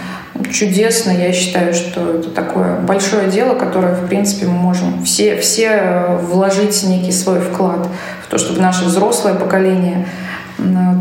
[0.52, 5.68] Чудесно, я считаю, что это такое большое дело, которое, в принципе, мы можем все, все
[5.68, 7.88] э, вложить некий свой вклад
[8.26, 10.06] в то, чтобы наше взрослое поколение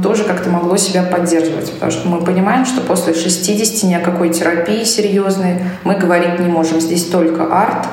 [0.03, 1.73] тоже как-то могло себя поддерживать.
[1.73, 6.47] Потому что мы понимаем, что после 60 ни о какой терапии серьезной мы говорить не
[6.47, 6.81] можем.
[6.81, 7.87] Здесь только арт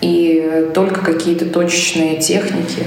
[0.00, 2.84] и только какие-то точечные техники,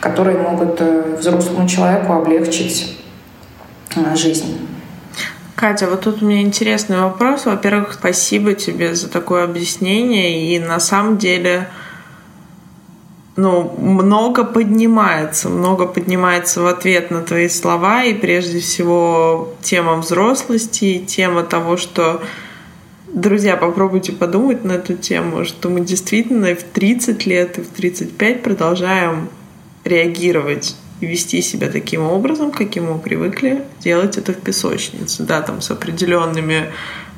[0.00, 2.96] которые могут э, взрослому человеку облегчить
[3.94, 4.58] э, жизнь.
[5.56, 7.46] Катя, вот тут у меня интересный вопрос.
[7.46, 10.54] Во-первых, спасибо тебе за такое объяснение.
[10.54, 11.70] И на самом деле
[13.36, 21.02] ну, много поднимается, много поднимается в ответ на твои слова, и прежде всего тема взрослости,
[21.06, 22.22] тема того, что
[23.08, 28.42] Друзья, попробуйте подумать на эту тему, что мы действительно в 30 лет, и в 35
[28.42, 29.30] продолжаем
[29.84, 35.24] реагировать вести себя таким образом, каким мы привыкли делать это в песочнице.
[35.24, 36.72] Да, там с определенными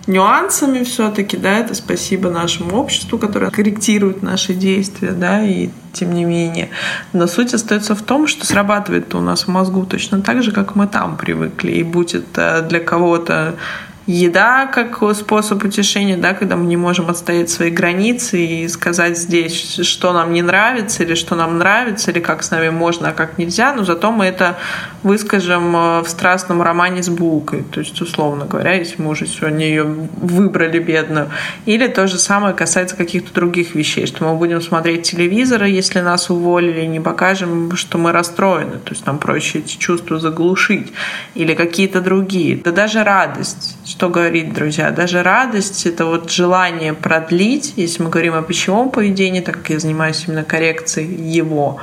[0.08, 6.24] нюансами все-таки, да, это спасибо нашему обществу, которое корректирует наши действия, да, и тем не
[6.24, 6.70] менее.
[7.12, 10.74] Но суть остается в том, что срабатывает у нас в мозгу точно так же, как
[10.74, 11.72] мы там привыкли.
[11.72, 13.56] И будет это для кого-то
[14.08, 19.80] еда как способ утешения, да, когда мы не можем отстоять свои границы и сказать здесь,
[19.82, 23.36] что нам не нравится, или что нам нравится, или как с нами можно, а как
[23.36, 24.56] нельзя, но зато мы это
[25.02, 29.66] выскажем э, в страстном романе с булкой, то есть, условно говоря, если мы уже сегодня
[29.66, 31.30] ее выбрали бедную.
[31.66, 36.30] Или то же самое касается каких-то других вещей, что мы будем смотреть телевизор, если нас
[36.30, 40.94] уволили, не покажем, что мы расстроены, то есть нам проще эти чувства заглушить,
[41.34, 42.56] или какие-то другие.
[42.56, 48.34] Да даже радость, что говорить, друзья, даже радость— это вот желание продлить, если мы говорим
[48.34, 51.80] о пищевом поведении, так как я занимаюсь именно коррекцией его,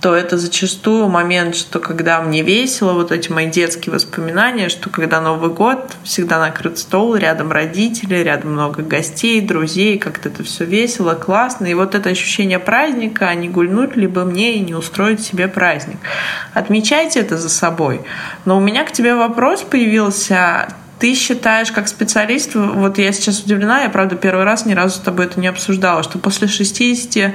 [0.00, 5.20] то это зачастую момент, что когда мне весело, вот эти мои детские воспоминания, что когда
[5.20, 11.14] Новый год, всегда накрыт стол, рядом родители, рядом много гостей, друзей, как-то это все весело,
[11.14, 11.66] классно.
[11.66, 15.96] И вот это ощущение праздника, а не гульнуть либо мне и не устроить себе праздник.
[16.54, 18.02] Отмечайте это за собой.
[18.44, 20.68] Но у меня к тебе вопрос появился
[21.02, 25.00] ты считаешь как специалист, вот я сейчас удивлена, я, правда, первый раз ни разу с
[25.00, 27.34] тобой это не обсуждала, что после 60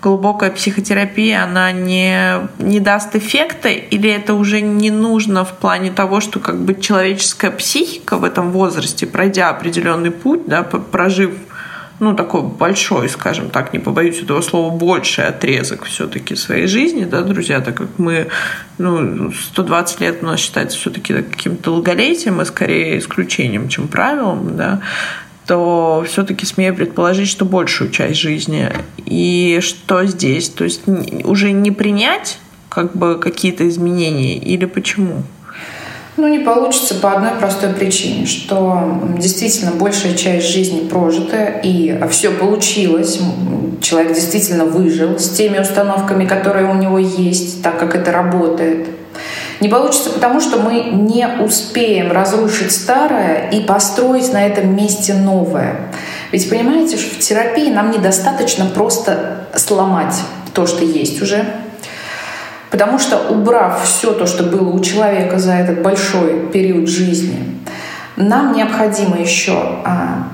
[0.00, 6.20] глубокая психотерапия, она не, не даст эффекта, или это уже не нужно в плане того,
[6.20, 11.32] что как бы человеческая психика в этом возрасте, пройдя определенный путь, да, прожив
[12.00, 17.22] ну, такой большой, скажем так, не побоюсь этого слова, больший отрезок все-таки своей жизни, да,
[17.22, 18.28] друзья, так как мы,
[18.78, 24.80] ну, 120 лет у нас считается все-таки каким-то долголетием, и скорее исключением, чем правилом, да,
[25.46, 28.70] то все-таки смею предположить, что большую часть жизни.
[29.06, 30.50] И что здесь?
[30.50, 30.82] То есть
[31.24, 35.22] уже не принять как бы какие-то изменения или почему?
[36.18, 42.32] Ну, не получится по одной простой причине, что действительно большая часть жизни прожита, и все
[42.32, 43.20] получилось.
[43.80, 48.88] Человек действительно выжил с теми установками, которые у него есть, так как это работает.
[49.60, 55.76] Не получится потому, что мы не успеем разрушить старое и построить на этом месте новое.
[56.32, 60.16] Ведь понимаете, что в терапии нам недостаточно просто сломать
[60.52, 61.44] то, что есть уже,
[62.70, 67.58] Потому что убрав все то, что было у человека за этот большой период жизни,
[68.16, 70.28] нам необходимо еще, а,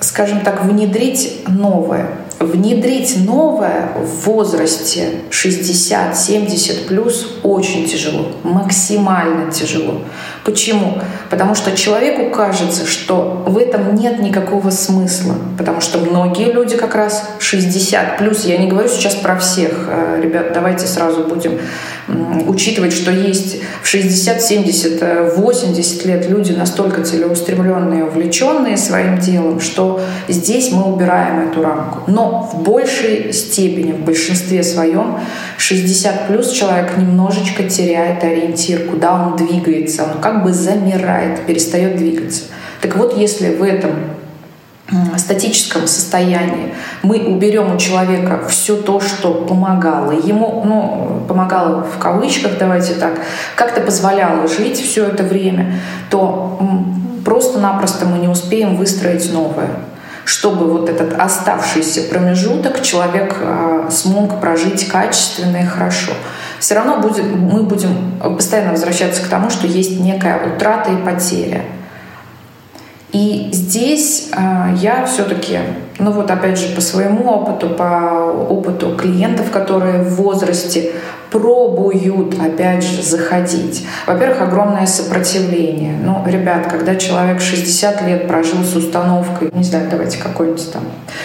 [0.00, 2.08] скажем так, внедрить новое.
[2.40, 10.02] Внедрить новое в возрасте 60-70 плюс очень тяжело, максимально тяжело.
[10.44, 11.00] Почему?
[11.30, 15.34] Потому что человеку кажется, что в этом нет никакого смысла.
[15.58, 20.20] Потому что многие люди как раз 60 плюс, я не говорю сейчас про всех, э,
[20.22, 21.58] ребят, давайте сразу будем
[22.46, 30.00] учитывать, что есть в 60, 70, 80 лет люди настолько целеустремленные, увлеченные своим делом, что
[30.28, 32.10] здесь мы убираем эту рамку.
[32.10, 35.18] Но в большей степени, в большинстве своем,
[35.58, 42.44] 60 плюс человек немножечко теряет ориентир, куда он двигается, он как бы замирает, перестает двигаться.
[42.80, 43.92] Так вот, если в этом
[45.16, 52.58] статическом состоянии мы уберем у человека все то, что помогало ему, ну, помогало в кавычках,
[52.58, 53.20] давайте так,
[53.54, 55.74] как-то позволяло жить все это время,
[56.08, 56.58] то
[57.24, 59.68] просто-напросто мы не успеем выстроить новое
[60.24, 66.12] чтобы вот этот оставшийся промежуток человек а, смог прожить качественно и хорошо.
[66.58, 71.62] Все равно будет, мы будем постоянно возвращаться к тому, что есть некая утрата и потеря.
[73.18, 75.58] И здесь э, я все-таки,
[75.98, 80.92] ну вот опять же по своему опыту, по опыту клиентов, которые в возрасте
[81.32, 83.84] пробуют опять же заходить.
[84.06, 85.96] Во-первых, огромное сопротивление.
[86.00, 90.82] Ну, ребят, когда человек 60 лет прожил с установкой, не знаю, давайте какой-нибудь там,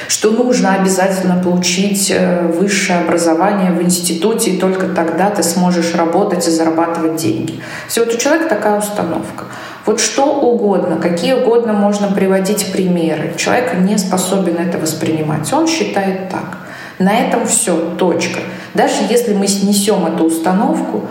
[0.07, 6.47] что нужно обязательно получить э, высшее образование в институте, и только тогда ты сможешь работать
[6.47, 7.61] и зарабатывать деньги.
[7.87, 9.45] Все, вот у человека такая установка.
[9.85, 13.33] Вот что угодно, какие угодно можно приводить примеры.
[13.37, 15.51] Человек не способен это воспринимать.
[15.51, 16.59] Он считает так.
[16.99, 18.39] На этом все, точка.
[18.73, 21.05] Даже если мы снесем эту установку,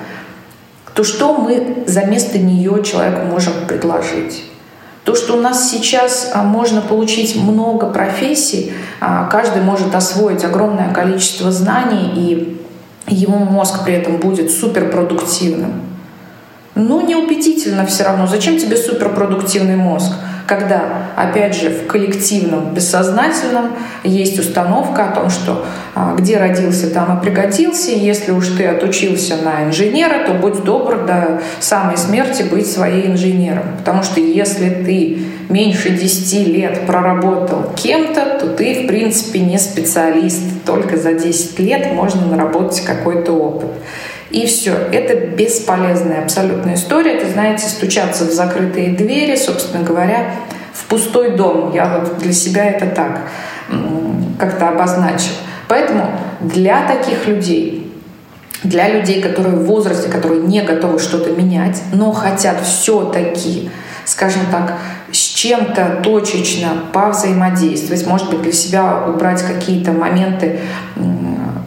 [0.94, 4.44] то что мы за место нее человеку можем предложить?
[5.04, 10.94] То, что у нас сейчас а, можно получить много профессий, а, каждый может освоить огромное
[10.94, 12.62] количество знаний, и
[13.08, 15.91] его мозг при этом будет суперпродуктивным.
[16.74, 18.26] Ну, неубедительно все равно.
[18.26, 20.12] Зачем тебе суперпродуктивный мозг?
[20.46, 23.72] Когда, опять же, в коллективном, бессознательном
[24.04, 27.92] есть установка о том, что а, где родился, там и пригодился.
[27.92, 33.64] Если уж ты отучился на инженера, то будь добр до самой смерти быть своим инженером.
[33.78, 40.40] Потому что если ты меньше 10 лет проработал кем-то, то ты, в принципе, не специалист.
[40.66, 43.68] Только за 10 лет можно наработать какой-то опыт.
[44.32, 44.72] И все.
[44.92, 47.18] Это бесполезная абсолютная история.
[47.18, 50.34] Это, знаете, стучаться в закрытые двери, собственно говоря,
[50.72, 51.72] в пустой дом.
[51.74, 53.20] Я вот для себя это так
[54.38, 55.36] как-то обозначила.
[55.68, 57.92] Поэтому для таких людей,
[58.62, 63.70] для людей, которые в возрасте, которые не готовы что-то менять, но хотят все-таки,
[64.04, 64.78] скажем так,
[65.12, 70.60] с чем-то точечно повзаимодействовать, может быть, для себя убрать какие-то моменты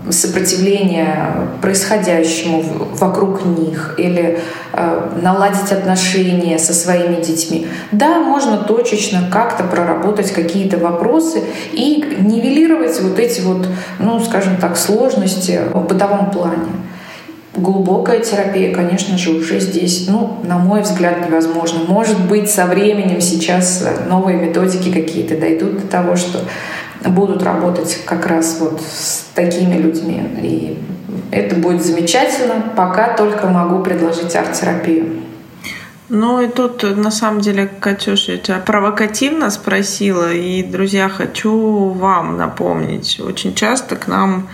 [0.10, 2.63] сопротивления происходящему
[2.94, 4.39] вокруг них или
[4.74, 7.68] э, наладить отношения со своими детьми.
[7.91, 13.68] Да, можно точечно как-то проработать какие-то вопросы и нивелировать вот эти вот,
[14.00, 16.70] ну, скажем так, сложности в бытовом плане.
[17.56, 21.80] Глубокая терапия, конечно же, уже здесь, ну, на мой взгляд, невозможно.
[21.88, 26.39] Может быть, со временем сейчас новые методики какие-то дойдут до того, что
[27.10, 30.22] будут работать как раз вот с такими людьми.
[30.41, 30.78] И
[31.32, 32.74] это будет замечательно.
[32.76, 35.22] Пока только могу предложить арт-терапию.
[36.08, 42.38] Ну и тут, на самом деле, Катюша, я тебя провокативно спросила, и, друзья, хочу вам
[42.38, 43.20] напомнить.
[43.20, 44.47] Очень часто к нам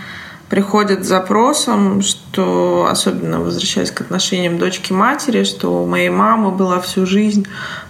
[0.48, 7.04] приходят с запросом, что, особенно возвращаясь к отношениям дочки-матери, что у моей мамы была всю
[7.04, 7.46] жизнь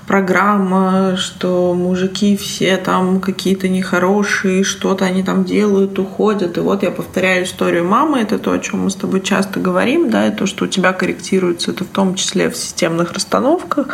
[0.06, 6.56] программа, что мужики все там какие-то нехорошие, что-то они там делают, уходят.
[6.56, 10.10] И вот я повторяю историю мамы, это то, о чем мы с тобой часто говорим,
[10.10, 13.88] да, и то, что у тебя корректируется, это в том числе в системных расстановках,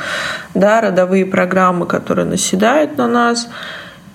[0.54, 3.48] да, родовые программы, которые наседают на нас.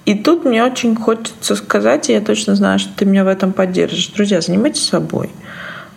[0.06, 3.54] И тут мне очень хочется сказать, и я точно знаю, что ты меня в этом
[3.54, 4.08] поддержишь.
[4.08, 5.30] Друзья, занимайтесь собой.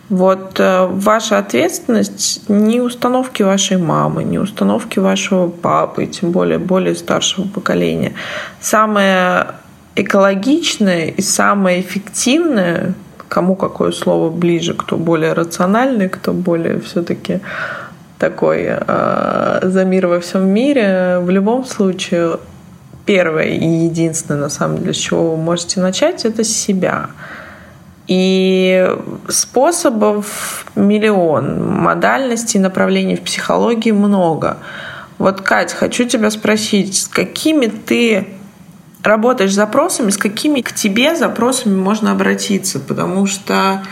[0.09, 6.95] Вот э, ваша ответственность не установки вашей мамы, не установки вашего папы, тем более более
[6.95, 8.13] старшего поколения.
[8.61, 9.47] Самое
[9.95, 12.93] экологичное и самое эффективное,
[13.27, 17.41] кому какое слово ближе, кто более рациональный, кто более все-таки
[18.17, 22.37] такой э, за мир во всем мире, в любом случае
[23.05, 27.09] первое и единственное, на самом деле, с чего вы можете начать, это с себя.
[28.07, 28.89] И
[29.27, 34.57] способов миллион, модальностей, направлений в психологии много.
[35.17, 38.27] Вот, Кать, хочу тебя спросить, с какими ты
[39.03, 42.79] работаешь запросами, с какими к тебе запросами можно обратиться?
[42.79, 43.83] Потому что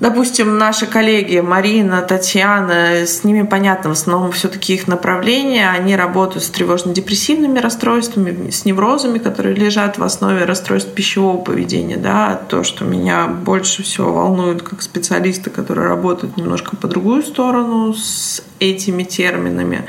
[0.00, 6.42] Допустим, наши коллеги Марина, Татьяна, с ними понятно, в основном все-таки их направления, они работают
[6.42, 11.98] с тревожно-депрессивными расстройствами, с неврозами, которые лежат в основе расстройств пищевого поведения.
[11.98, 12.40] Да?
[12.48, 18.42] То, что меня больше всего волнует как специалисты, которые работают немножко по другую сторону с
[18.58, 19.84] этими терминами,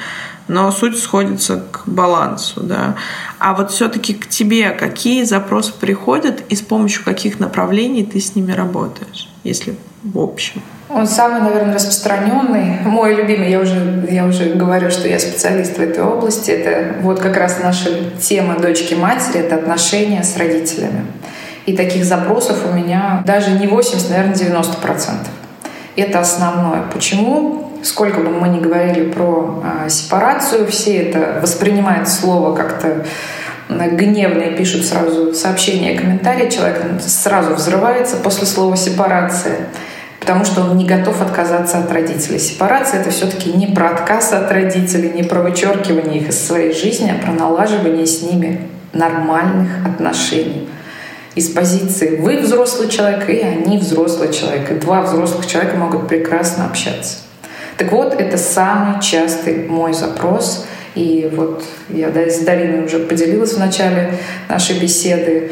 [0.49, 2.59] но суть сходится к балансу.
[2.59, 2.95] Да?
[3.39, 8.35] А вот все-таки к тебе какие запросы приходят и с помощью каких направлений ты с
[8.35, 10.61] ними работаешь, если в общем?
[10.89, 15.81] Он самый, наверное, распространенный, мой любимый, я уже, я уже говорю, что я специалист в
[15.81, 17.89] этой области, это вот как раз наша
[18.19, 21.05] тема дочки-матери, это отношения с родителями.
[21.65, 25.29] И таких запросов у меня даже не 80, наверное, 90 процентов.
[25.95, 26.83] Это основное.
[26.93, 27.71] Почему?
[27.83, 33.05] Сколько бы мы ни говорили про э, сепарацию, все это воспринимают слово как-то
[33.69, 39.67] гневные пишут сразу сообщения, комментарии, человек сразу взрывается после слова «сепарация»,
[40.21, 42.39] потому что он не готов отказаться от родителей.
[42.39, 47.11] Сепарация— это все-таки не про отказ от родителей, не про вычеркивание их из своей жизни,
[47.11, 50.69] а про налаживание с ними нормальных отношений.
[51.33, 54.69] Из позиции «вы взрослый человек» и «они взрослый человек».
[54.69, 57.17] И два взрослых человека могут прекрасно общаться.
[57.77, 60.65] Так вот, это самый частый мой запрос—
[60.95, 64.13] и вот я с Дариной уже поделилась в начале
[64.49, 65.51] нашей беседы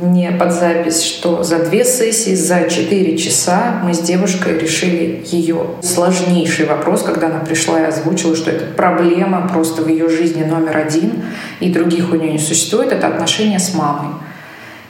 [0.00, 5.66] не под запись, что за две сессии, за четыре часа мы с девушкой решили ее
[5.82, 10.76] сложнейший вопрос, когда она пришла и озвучила, что это проблема просто в ее жизни номер
[10.76, 11.22] один,
[11.60, 14.14] и других у нее не существует, это отношения с мамой.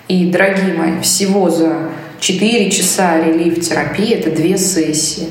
[0.09, 5.29] И, дорогие мои, всего за четыре часа релиф-терапии это две сессии.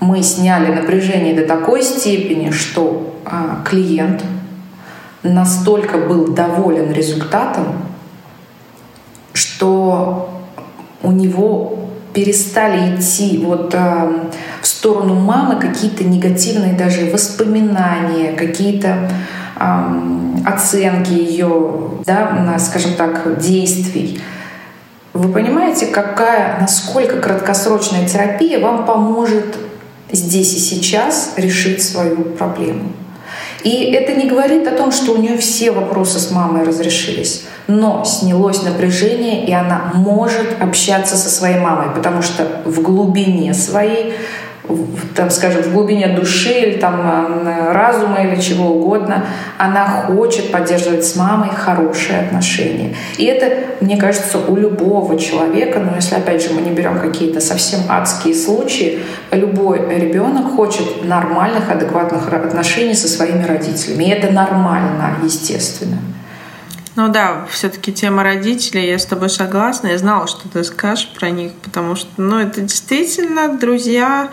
[0.00, 4.22] Мы сняли напряжение до такой степени, что а, клиент
[5.22, 7.93] настолько был доволен результатом,
[9.64, 10.28] что
[11.02, 11.78] у него
[12.12, 14.28] перестали идти вот э,
[14.60, 19.10] в сторону мамы какие-то негативные даже воспоминания, какие-то
[19.56, 24.20] э, оценки ее, да, скажем так, действий.
[25.14, 29.56] Вы понимаете, какая, насколько краткосрочная терапия вам поможет
[30.12, 32.90] здесь и сейчас решить свою проблему?
[33.64, 37.44] И это не говорит о том, что у нее все вопросы с мамой разрешились.
[37.66, 44.12] Но снялось напряжение, и она может общаться со своей мамой, потому что в глубине своей
[45.14, 49.26] там, скажем, в глубине души или там э, разума или чего угодно,
[49.58, 52.94] она хочет поддерживать с мамой хорошие отношения.
[53.18, 57.40] И это, мне кажется, у любого человека, но если, опять же, мы не берем какие-то
[57.40, 59.00] совсем адские случаи,
[59.30, 64.04] любой ребенок хочет нормальных, адекватных отношений со своими родителями.
[64.04, 65.98] И это нормально, естественно.
[66.96, 69.88] Ну да, все-таки тема родителей, я с тобой согласна.
[69.88, 74.30] Я знала, что ты скажешь про них, потому что, ну, это действительно друзья,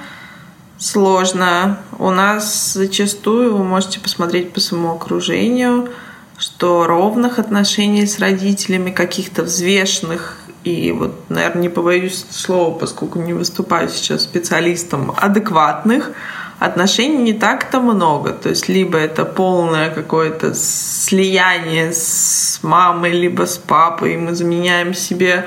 [0.82, 1.78] сложно.
[2.00, 5.90] У нас зачастую, вы можете посмотреть по своему окружению,
[6.38, 13.34] что ровных отношений с родителями, каких-то взвешенных и вот, наверное, не побоюсь слова, поскольку не
[13.34, 16.12] выступаю сейчас специалистом, адекватных
[16.60, 18.32] отношений не так-то много.
[18.32, 24.94] То есть либо это полное какое-то слияние с мамой, либо с папой, и мы заменяем
[24.94, 25.46] себе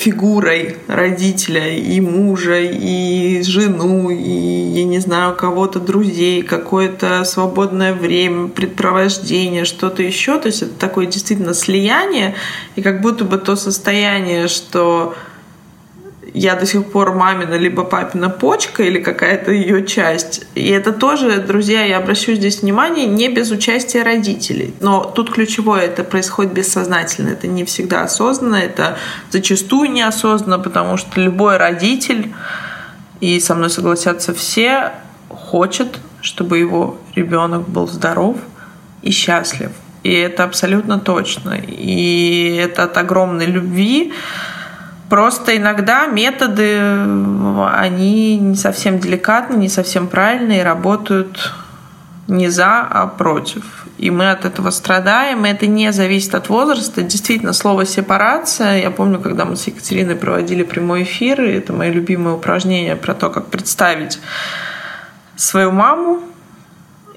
[0.00, 8.48] фигурой родителя и мужа, и жену, и, я не знаю, кого-то друзей, какое-то свободное время,
[8.48, 10.38] предпровождение, что-то еще.
[10.38, 12.34] То есть это такое действительно слияние,
[12.76, 15.14] и как будто бы то состояние, что
[16.34, 20.46] я до сих пор мамина либо папина почка или какая-то ее часть.
[20.54, 24.74] И это тоже, друзья, я обращу здесь внимание, не без участия родителей.
[24.80, 27.30] Но тут ключевое, это происходит бессознательно.
[27.30, 28.96] Это не всегда осознанно, это
[29.30, 32.32] зачастую неосознанно, потому что любой родитель,
[33.20, 34.92] и со мной согласятся все,
[35.28, 38.36] хочет, чтобы его ребенок был здоров
[39.02, 39.70] и счастлив.
[40.02, 41.60] И это абсолютно точно.
[41.60, 44.12] И это от огромной любви.
[45.10, 46.78] Просто иногда методы,
[47.66, 51.52] они не совсем деликатны, не совсем правильные, работают
[52.28, 53.86] не за, а против.
[53.98, 57.02] И мы от этого страдаем, и это не зависит от возраста.
[57.02, 61.90] Действительно, слово «сепарация», я помню, когда мы с Екатериной проводили прямой эфир, и это мои
[61.90, 64.20] любимые упражнения про то, как представить
[65.34, 66.20] свою маму,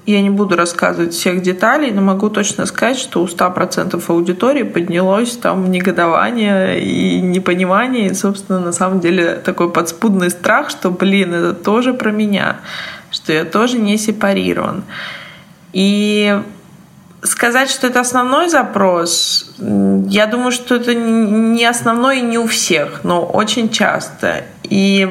[0.06, 5.36] я не буду рассказывать всех деталей, но могу точно сказать, что у 100% аудитории поднялось
[5.36, 11.54] там негодование и непонимание, и, собственно, на самом деле такой подспудный страх, что, блин, это
[11.54, 12.58] тоже про меня,
[13.10, 14.84] что я тоже не сепарирован.
[15.72, 16.38] И
[17.22, 23.00] сказать, что это основной запрос, я думаю, что это не основной и не у всех,
[23.04, 24.44] но очень часто.
[24.64, 25.08] И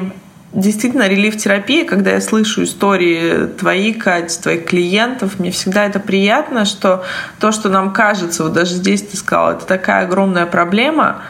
[0.54, 7.04] действительно релиф-терапия, когда я слышу истории твои, Кать, твоих клиентов, мне всегда это приятно, что
[7.40, 11.22] то, что нам кажется, вот даже здесь ты сказала, это такая огромная проблема,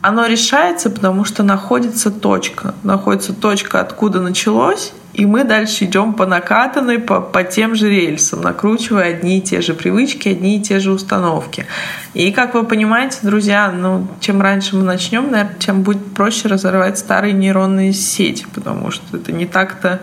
[0.00, 2.74] оно решается, потому что находится точка.
[2.84, 8.40] Находится точка, откуда началось, и мы дальше идем по накатанной, по, по тем же рельсам,
[8.40, 11.66] накручивая одни и те же привычки, одни и те же установки.
[12.14, 16.98] И, как вы понимаете, друзья, ну, чем раньше мы начнем, наверное, тем будет проще разорвать
[16.98, 20.02] старые нейронные сети, потому что это не так-то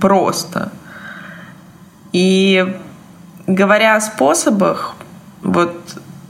[0.00, 0.70] просто.
[2.12, 2.72] И
[3.48, 4.94] говоря о способах,
[5.42, 5.76] вот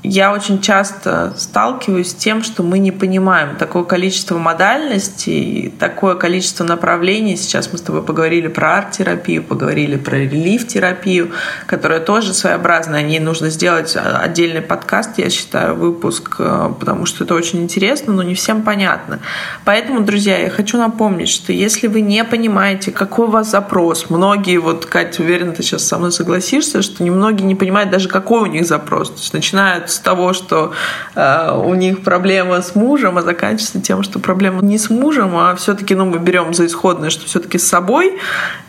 [0.09, 6.63] я очень часто сталкиваюсь с тем, что мы не понимаем такое количество модальностей, такое количество
[6.63, 7.37] направлений.
[7.37, 11.33] Сейчас мы с тобой поговорили про арт-терапию, поговорили про релиф-терапию,
[11.67, 13.01] которая тоже своеобразная.
[13.01, 18.13] О ней нужно сделать отдельный подкаст, я считаю, выпуск, э, потому что это очень интересно,
[18.13, 19.19] но не всем понятно.
[19.65, 24.59] Поэтому, друзья, я хочу напомнить, что если вы не понимаете, какой у вас запрос, многие,
[24.59, 28.47] вот, Катя, уверена, ты сейчас со мной согласишься, что немногие не понимают даже, какой у
[28.47, 29.11] них запрос.
[29.11, 30.73] То есть начинают с того, что
[31.15, 35.55] э, у них проблема с мужем, а заканчивается тем, что проблема не с мужем, а
[35.57, 38.19] все-таки, ну, мы берем за исходное, что все-таки с собой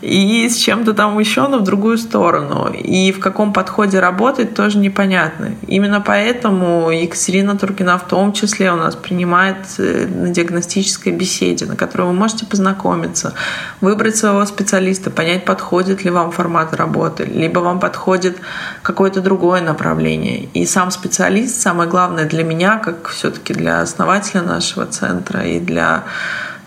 [0.00, 2.72] и с чем-то там еще, но в другую сторону.
[2.72, 5.52] И в каком подходе работать тоже непонятно.
[5.66, 11.76] Именно поэтому Екатерина Туркина в том числе у нас принимает э, на диагностической беседе, на
[11.76, 13.34] которой вы можете познакомиться,
[13.80, 18.38] выбрать своего специалиста, понять, подходит ли вам формат работы, либо вам подходит
[18.82, 20.48] какое-то другое направление.
[20.54, 25.58] И сам специалист специалист, самое главное для меня, как все-таки для основателя нашего центра и
[25.58, 26.04] для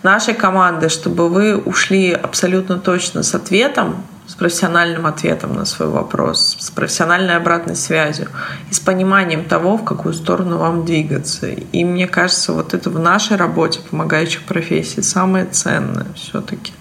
[0.04, 6.58] нашей команды, чтобы вы ушли абсолютно точно с ответом, с профессиональным ответом на свой вопрос,
[6.60, 8.28] с профессиональной обратной связью
[8.70, 11.48] и с пониманием того, в какую сторону вам двигаться.
[11.48, 16.74] И мне кажется, вот это в нашей работе помогающих профессий самое ценное все-таки.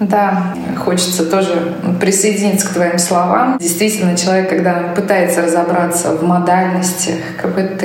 [0.00, 3.58] Да, хочется тоже присоединиться к твоим словам.
[3.58, 7.84] Действительно, человек, когда пытается разобраться в модальности, КПТ,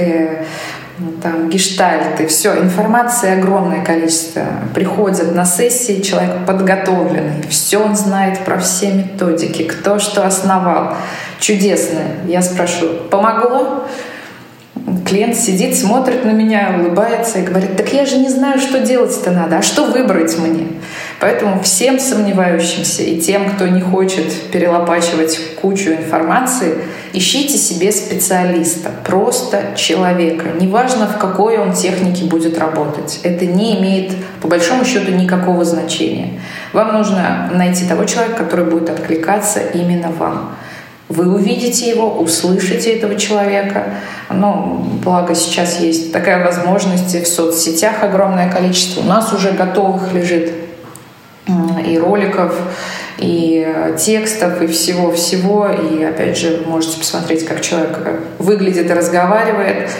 [0.97, 4.43] ну, там, гештальты, все, информации огромное количество.
[4.73, 10.93] Приходят на сессии, человек подготовленный, все он знает про все методики, кто что основал.
[11.41, 11.99] Чудесно.
[12.25, 13.85] Я спрашиваю, помогло?
[15.03, 19.31] Клиент сидит, смотрит на меня, улыбается и говорит, так я же не знаю, что делать-то
[19.31, 20.67] надо, а что выбрать мне?
[21.19, 26.75] Поэтому всем сомневающимся и тем, кто не хочет перелопачивать кучу информации,
[27.13, 30.49] ищите себе специалиста, просто человека.
[30.59, 33.21] Неважно, в какой он технике будет работать.
[33.23, 36.39] Это не имеет, по большому счету, никакого значения.
[36.73, 40.55] Вам нужно найти того человека, который будет откликаться именно вам.
[41.07, 43.93] Вы увидите его, услышите этого человека.
[44.31, 49.01] Ну, благо сейчас есть такая возможность в соцсетях огромное количество.
[49.01, 50.51] У нас уже готовых лежит
[51.85, 52.55] и роликов,
[53.19, 55.69] и текстов, и всего-всего.
[55.69, 57.99] И опять же, можете посмотреть, как человек
[58.39, 59.91] выглядит и разговаривает.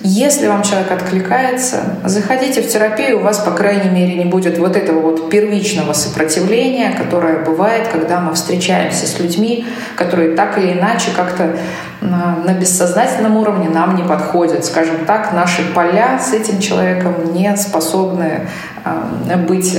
[0.00, 4.76] Если вам человек откликается, заходите в терапию, у вас, по крайней мере, не будет вот
[4.76, 9.64] этого вот первичного сопротивления, которое бывает, когда мы встречаемся с людьми,
[9.94, 11.56] которые так или иначе как-то
[12.00, 14.64] на бессознательном уровне нам не подходят.
[14.64, 18.48] Скажем так, наши поля с этим человеком не способны
[18.84, 19.78] а, быть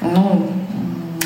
[0.00, 0.50] ну,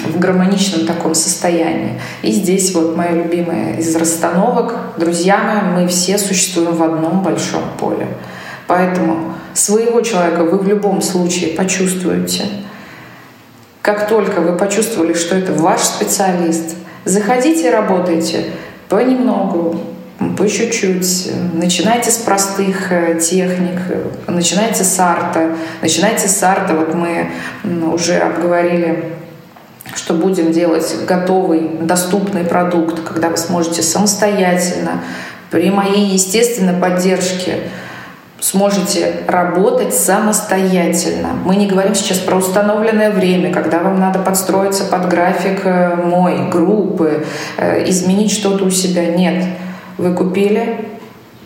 [0.04, 2.00] в гармоничном таком состоянии.
[2.22, 4.74] И здесь вот моя любимая из расстановок.
[4.98, 8.08] Друзья мои, мы все существуем в одном большом поле.
[8.66, 12.42] Поэтому своего человека вы в любом случае почувствуете.
[13.82, 16.74] Как только вы почувствовали, что это ваш специалист,
[17.04, 18.46] заходите и работайте
[18.88, 19.80] понемногу,
[20.36, 21.30] по чуть-чуть.
[21.52, 23.80] Начинайте с простых э, техник,
[24.26, 25.50] начинайте с арта.
[25.82, 26.74] Начинайте с арта.
[26.74, 27.30] Вот мы
[27.92, 29.15] уже обговорили
[29.96, 35.02] что будем делать готовый, доступный продукт, когда вы сможете самостоятельно
[35.50, 37.70] при моей естественной поддержке
[38.40, 41.30] сможете работать самостоятельно.
[41.44, 46.48] Мы не говорим сейчас про установленное время, когда вам надо подстроиться под график э, мой,
[46.50, 47.24] группы,
[47.56, 49.06] э, изменить что-то у себя.
[49.06, 49.44] Нет.
[49.98, 50.86] Вы купили,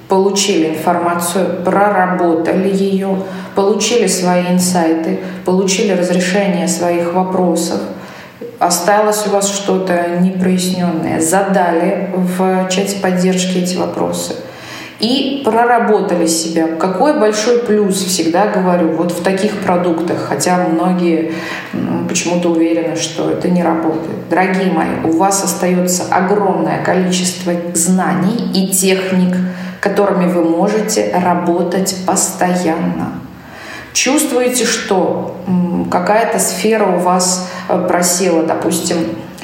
[0.09, 3.22] получили информацию, проработали ее,
[3.55, 7.80] получили свои инсайты, получили разрешение своих вопросов,
[8.61, 14.36] осталось у вас что-то непроясненное, задали в чате поддержки эти вопросы–
[15.00, 16.66] и проработали себя.
[16.78, 21.32] Какой большой плюс, всегда говорю, вот в таких продуктах, хотя многие
[22.06, 24.28] почему-то уверены, что это не работает.
[24.28, 29.34] Дорогие мои, у вас остается огромное количество знаний и техник,
[29.80, 33.20] которыми вы можете работать постоянно.
[33.93, 35.36] Чувствуете, что
[35.91, 38.97] какая-то сфера у вас э, просела, допустим,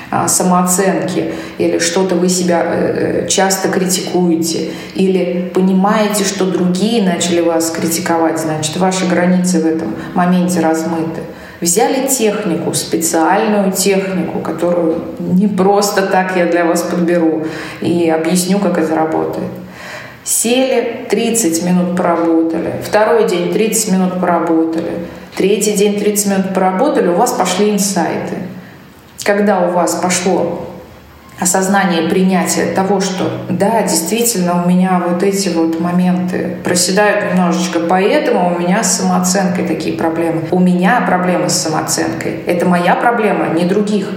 [0.09, 7.41] а, самооценки, или что-то вы себя э, э, часто критикуете, или понимаете, что другие начали
[7.41, 11.23] вас критиковать, значит, ваши границы в этом моменте размыты.
[11.61, 17.45] Взяли технику, специальную технику, которую не просто так я для вас подберу
[17.81, 19.49] и объясню, как это работает.
[20.27, 27.14] Сели, 30 минут поработали, второй день 30 минут поработали, третий день 30 минут поработали, у
[27.14, 28.35] вас пошли инсайты–
[29.27, 30.66] когда у вас пошло
[31.39, 38.55] осознание принятия того, что да, действительно у меня вот эти вот моменты проседают немножечко, поэтому
[38.55, 40.45] у меня с самооценкой такие проблемы.
[40.51, 42.41] У меня проблемы с самооценкой.
[42.47, 44.09] Это моя проблема, не других.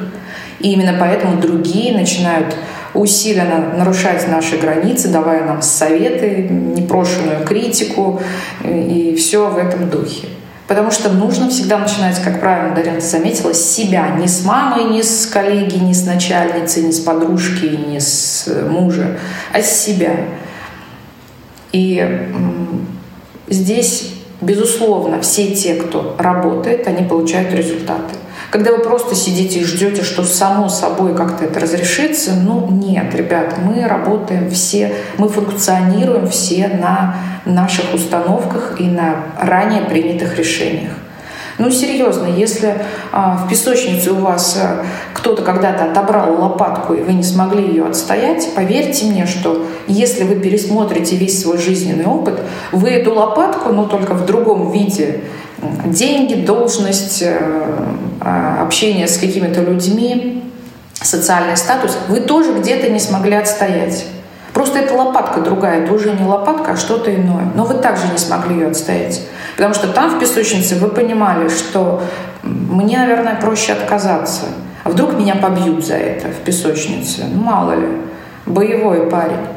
[0.59, 2.55] И именно поэтому другие начинают
[2.99, 8.21] усиленно нарушать наши границы, давая нам советы, непрошенную критику
[8.63, 10.27] и все в этом духе.
[10.67, 14.09] Потому что нужно всегда начинать, как правильно Дарья заметила, с себя.
[14.19, 19.17] Не с мамы, не с коллеги, не с начальницы, не с подружки, не с мужа,
[19.51, 20.15] а с себя.
[21.71, 22.27] И
[23.47, 28.13] здесь, безусловно, все те, кто работает, они получают результаты.
[28.49, 33.55] Когда вы просто сидите и ждете, что само собой как-то это разрешится, ну нет, ребят,
[33.63, 40.93] мы работаем все, мы функционируем все на наших установках и на ранее принятых решениях.
[41.59, 42.77] Ну, серьезно, если
[43.11, 47.85] а, в песочнице у вас а, кто-то когда-то отобрал лопатку, и вы не смогли ее
[47.85, 52.39] отстоять, поверьте мне, что если вы пересмотрите весь свой жизненный опыт,
[52.71, 55.19] вы эту лопатку, но только в другом виде,
[55.85, 57.37] деньги, должность, э,
[58.21, 60.43] а, общение с какими-то людьми,
[60.93, 64.05] социальный статус, вы тоже где-то не смогли отстоять.
[64.53, 67.51] Просто эта лопатка другая, это уже не лопатка, а что-то иное.
[67.55, 69.21] Но вы также не смогли ее отстоять.
[69.55, 72.01] Потому что там, в песочнице, вы понимали, что
[72.43, 74.45] мне, наверное, проще отказаться.
[74.83, 77.25] А вдруг меня побьют за это в песочнице?
[77.31, 77.87] Ну, мало ли.
[78.45, 79.47] Боевой парень.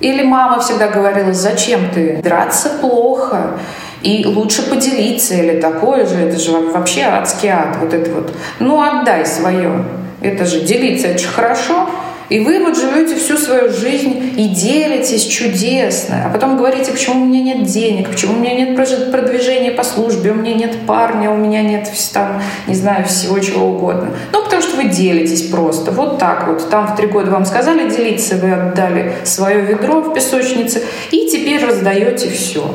[0.00, 2.20] Или мама всегда говорила, зачем ты?
[2.22, 3.58] Драться плохо.
[4.02, 8.32] И лучше поделиться или такое же, это же вообще адский ад, вот это вот.
[8.60, 9.84] Ну, отдай свое.
[10.20, 11.88] Это же делиться, это же хорошо.
[12.28, 16.24] И вы вот живете всю свою жизнь и делитесь чудесно.
[16.26, 20.32] А потом говорите, почему у меня нет денег, почему у меня нет продвижения по службе,
[20.32, 24.10] у меня нет парня, у меня нет там, не знаю, всего чего угодно.
[24.32, 25.90] Ну, потому что вы делитесь просто.
[25.90, 26.68] Вот так вот.
[26.68, 31.64] Там в три года вам сказали делиться, вы отдали свое ведро в песочнице и теперь
[31.64, 32.74] раздаете все.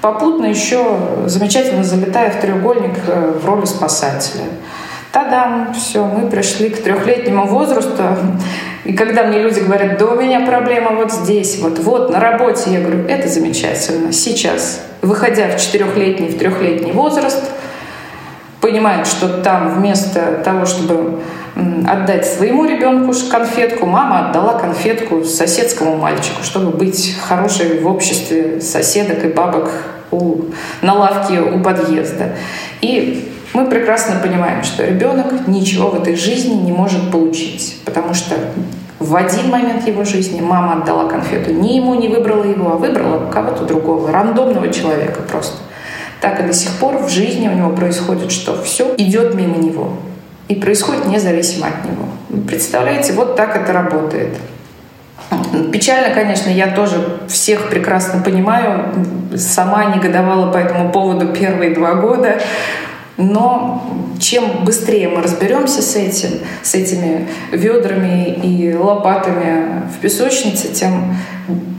[0.00, 4.44] Попутно еще замечательно залетая в треугольник э, в роли спасателя.
[5.12, 8.02] Та-дам, все, мы пришли к трехлетнему возрасту.
[8.84, 12.70] И когда мне люди говорят, да у меня проблема вот здесь, вот, вот, на работе,
[12.70, 14.12] я говорю, это замечательно.
[14.12, 17.42] Сейчас, выходя в четырехлетний, в трехлетний возраст,
[18.60, 21.20] понимают, что там вместо того, чтобы
[21.86, 29.24] отдать своему ребенку конфетку, мама отдала конфетку соседскому мальчику, чтобы быть хорошей в обществе соседок
[29.24, 29.70] и бабок
[30.10, 30.42] у,
[30.82, 32.36] на лавке у подъезда.
[32.80, 38.36] И мы прекрасно понимаем, что ребенок ничего в этой жизни не может получить, потому что
[38.98, 43.30] в один момент его жизни мама отдала конфету не ему, не выбрала его, а выбрала
[43.30, 45.56] кого-то другого, рандомного человека просто.
[46.20, 49.94] Так и до сих пор в жизни у него происходит, что все идет мимо него
[50.50, 52.08] и происходит независимо от него.
[52.48, 54.36] представляете, вот так это работает.
[55.72, 58.92] Печально, конечно, я тоже всех прекрасно понимаю.
[59.36, 62.40] Сама негодовала по этому поводу первые два года.
[63.16, 63.86] Но
[64.18, 71.16] чем быстрее мы разберемся с этим, с этими ведрами и лопатами в песочнице, тем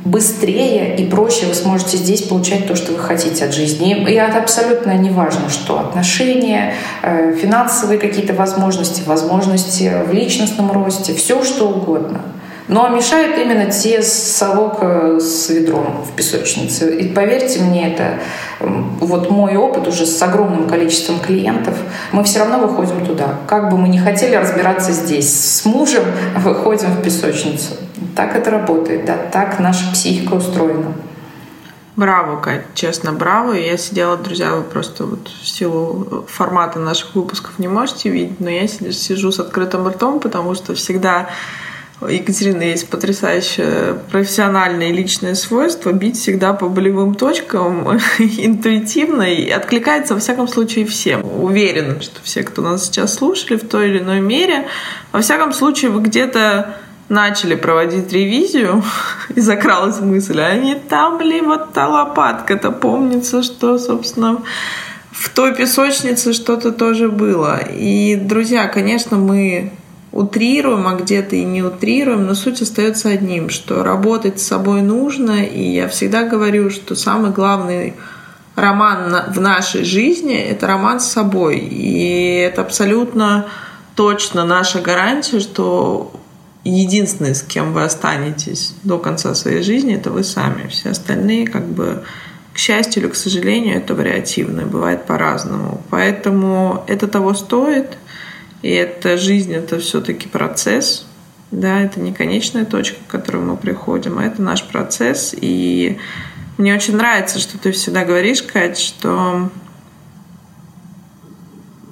[0.06, 3.96] быстрее и проще вы сможете здесь получать то, что вы хотите от жизни.
[4.08, 11.14] И это абсолютно не важно, что отношения, э, финансовые какие-то возможности, возможности в личностном росте,
[11.14, 12.22] все что угодно.
[12.72, 16.96] Но мешают именно те совок э, с ведром в песочнице.
[16.96, 18.20] И поверьте мне, это
[18.62, 21.78] вот мой опыт уже с огромным количеством клиентов.
[22.14, 23.36] Мы все равно выходим туда.
[23.46, 25.38] Как бы мы не хотели разбираться здесь.
[25.38, 26.06] С мужем
[26.38, 27.74] выходим в песочницу.
[28.16, 30.94] Так это работает, да, так наша психика устроена.
[31.98, 33.52] Браво, Кать, честно, браво.
[33.52, 38.50] Я сидела, друзья, вы просто вот в силу формата наших выпусков не можете видеть, но
[38.50, 41.28] я сижу с открытым ртом, потому что всегда
[42.10, 47.88] Екатерины есть потрясающее профессиональное и личное свойство бить всегда по болевым точкам
[48.20, 51.24] интуитивно и откликается во всяком случае всем.
[51.24, 54.68] Уверена, что все, кто нас сейчас слушали в той или иной мере,
[55.12, 56.78] во всяком случае вы где-то
[57.10, 58.84] начали проводить ревизию,
[59.36, 62.72] и закралась мысль, а не там ли вот та лопатка-то?
[62.72, 64.42] Помнится, что, собственно,
[65.12, 67.60] в той песочнице что-то тоже было.
[67.60, 69.72] И, друзья, конечно, мы
[70.12, 75.44] утрируем, а где-то и не утрируем, но суть остается одним, что работать с собой нужно,
[75.44, 77.96] и я всегда говорю, что самый главный
[78.56, 81.60] роман в нашей жизни— это роман с собой.
[81.60, 83.48] И это абсолютно
[83.96, 86.12] точно наша гарантия, что
[86.66, 90.68] единственный, с кем вы останетесь до конца своей жизни, это вы сами.
[90.68, 92.04] Все остальные, как бы,
[92.54, 95.82] к счастью или к сожалению, это вариативно, бывает по-разному.
[95.90, 97.98] Поэтому это того стоит—
[98.62, 101.06] и эта жизнь— это все-таки процесс,
[101.52, 105.36] да, это не конечная точка, к которой мы приходим, а это наш процесс.
[105.40, 106.00] И
[106.58, 109.50] мне очень нравится, что ты всегда говоришь, Кать, что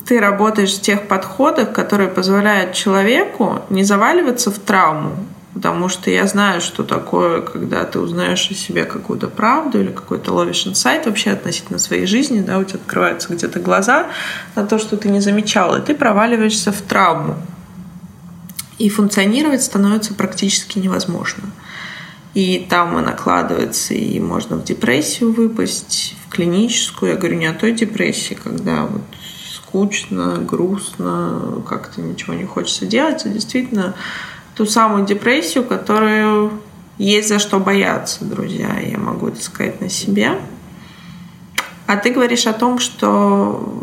[0.07, 5.15] ты работаешь в тех подходах, которые позволяют человеку не заваливаться в травму,
[5.60, 10.34] потому что я знаю, что такое, когда ты узнаешь о себе какую-то правду или какой-то
[10.34, 14.07] ловишь инсайт вообще относительно своей жизни, да, у тебя открываются где-то глаза
[14.55, 17.36] на то, что ты не замечал, и ты проваливаешься в травму.
[18.78, 21.43] И функционировать становится практически невозможно.
[22.36, 27.12] И там и накладывается, и можно в депрессию выпасть, в клиническую.
[27.12, 29.01] Я говорю не о той депрессии, когда вот
[29.53, 33.93] скучно, грустно, как-то ничего не хочется делать, а действительно
[34.60, 36.51] ту самую депрессию, которую
[36.97, 38.78] есть за что бояться, друзья.
[38.78, 40.34] Я могу это сказать на себе.
[41.88, 43.82] А ты говоришь о том, что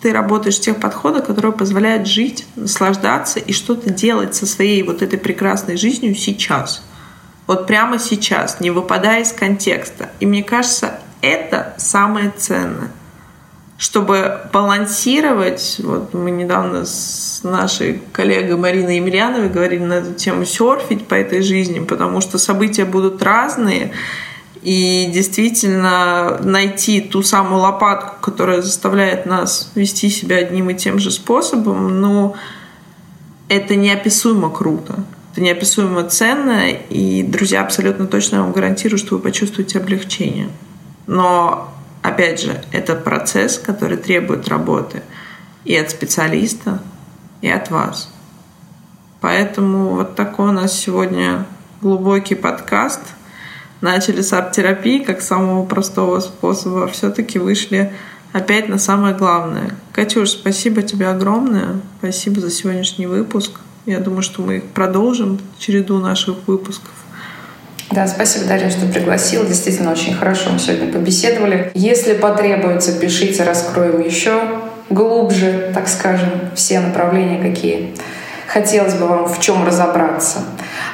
[0.00, 5.02] ты работаешь в тех подходах, которые позволяют жить, наслаждаться и что-то делать со своей вот
[5.02, 6.84] этой прекрасной жизнью сейчас.
[7.48, 10.10] Вот прямо сейчас, не выпадая из контекста.
[10.20, 12.92] И мне кажется, это самое ценное
[13.76, 21.06] чтобы балансировать, вот мы недавно с нашей коллегой Мариной Емельяновой говорили на эту тему, серфить
[21.06, 23.92] по этой жизни, потому что события будут разные,
[24.62, 31.10] и действительно найти ту самую лопатку, которая заставляет нас вести себя одним и тем же
[31.10, 32.34] способом, ну,
[33.48, 35.04] это неописуемо круто.
[35.32, 40.48] Это неописуемо ценно, и, друзья, абсолютно точно вам гарантирую, что вы почувствуете облегчение.
[41.06, 41.68] Но
[42.04, 45.02] опять же, это процесс, который требует работы
[45.64, 46.80] и от специалиста,
[47.40, 48.10] и от вас.
[49.22, 51.46] Поэтому вот такой у нас сегодня
[51.80, 53.00] глубокий подкаст.
[53.80, 57.90] Начали с арт-терапии как самого простого способа, все-таки вышли
[58.34, 59.74] опять на самое главное.
[59.92, 61.80] Катюш, спасибо тебе огромное.
[62.00, 63.60] Спасибо за сегодняшний выпуск.
[63.86, 66.92] Я думаю, что мы продолжим череду наших выпусков.
[67.90, 69.44] Да, спасибо, Дарья, что пригласила.
[69.44, 71.70] Действительно, очень хорошо мы сегодня побеседовали.
[71.74, 74.40] Если потребуется, пишите, раскроем еще
[74.90, 77.94] глубже, так скажем, все направления, какие
[78.54, 80.38] хотелось бы вам в чем разобраться.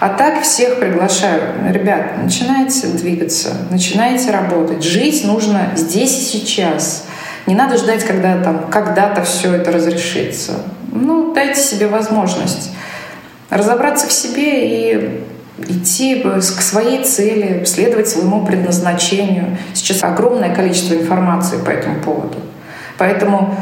[0.00, 1.42] А так всех приглашаю.
[1.68, 4.82] Ребят, начинайте двигаться, начинайте работать.
[4.82, 7.04] Жить нужно здесь и сейчас.
[7.46, 10.62] Не надо ждать, когда там когда-то все это разрешится.
[10.90, 12.70] Ну, дайте себе возможность
[13.50, 15.20] разобраться в себе и
[15.68, 19.58] идти к своей цели, следовать своему предназначению.
[19.74, 22.38] Сейчас огромное количество информации по этому поводу.
[22.98, 23.56] Поэтому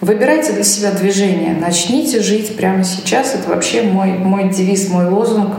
[0.00, 3.34] выбирайте для себя движение, начните жить прямо сейчас.
[3.34, 5.54] Это вообще мой, мой девиз, мой лозунг.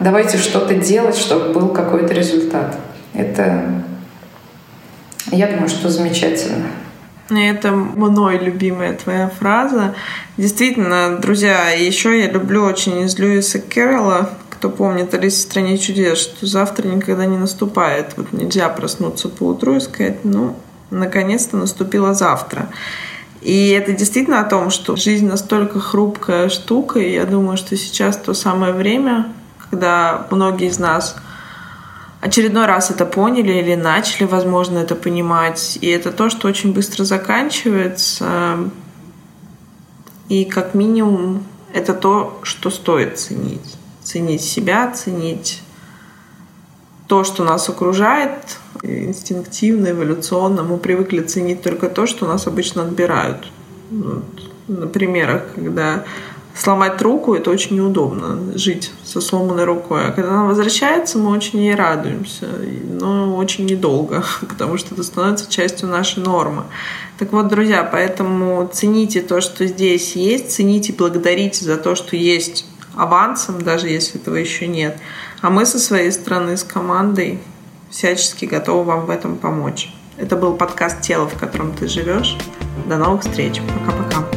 [0.00, 2.76] Давайте что-то делать, чтобы был какой-то результат.
[3.14, 3.62] Это,
[5.30, 6.66] я думаю, что замечательно.
[7.30, 9.94] Это мной любимая твоя фраза.
[10.36, 14.30] Действительно, друзья, еще я люблю очень из Льюиса Кэрролла
[14.64, 18.14] кто помнит «Алиса в стране чудес», что завтра никогда не наступает.
[18.16, 20.56] Вот нельзя проснуться по утру и сказать, ну,
[20.90, 22.70] наконец-то наступило завтра.
[23.42, 28.16] И это действительно о том, что жизнь настолько хрупкая штука, и я думаю, что сейчас
[28.16, 29.34] то самое время,
[29.68, 31.14] когда многие из нас
[32.22, 35.76] очередной раз это поняли или начали, возможно, это понимать.
[35.82, 38.70] И это то, что очень быстро заканчивается.
[40.30, 41.44] И как минимум
[41.74, 45.62] это то, что стоит ценить ценить себя, ценить
[47.08, 50.62] то, что нас окружает, инстинктивно, эволюционно.
[50.62, 53.50] Мы привыкли ценить только то, что нас обычно отбирают.
[53.90, 54.24] Вот.
[54.68, 56.04] На примерах, когда
[56.56, 60.06] сломать руку, это очень неудобно, жить со сломанной рукой.
[60.06, 62.46] А когда она возвращается, мы очень ей радуемся,
[62.88, 66.64] но очень недолго, потому что это становится частью нашей нормы.
[67.18, 72.66] Так вот, друзья, поэтому цените то, что здесь есть, цените, благодарите за то, что есть
[72.96, 74.98] авансом, даже если этого еще нет.
[75.40, 77.40] А мы со своей стороны, с командой,
[77.90, 79.92] всячески готовы вам в этом помочь.
[80.16, 82.36] Это был подкаст «Тело, в котором ты живешь».
[82.86, 83.60] До новых встреч.
[83.60, 84.33] Пока-пока.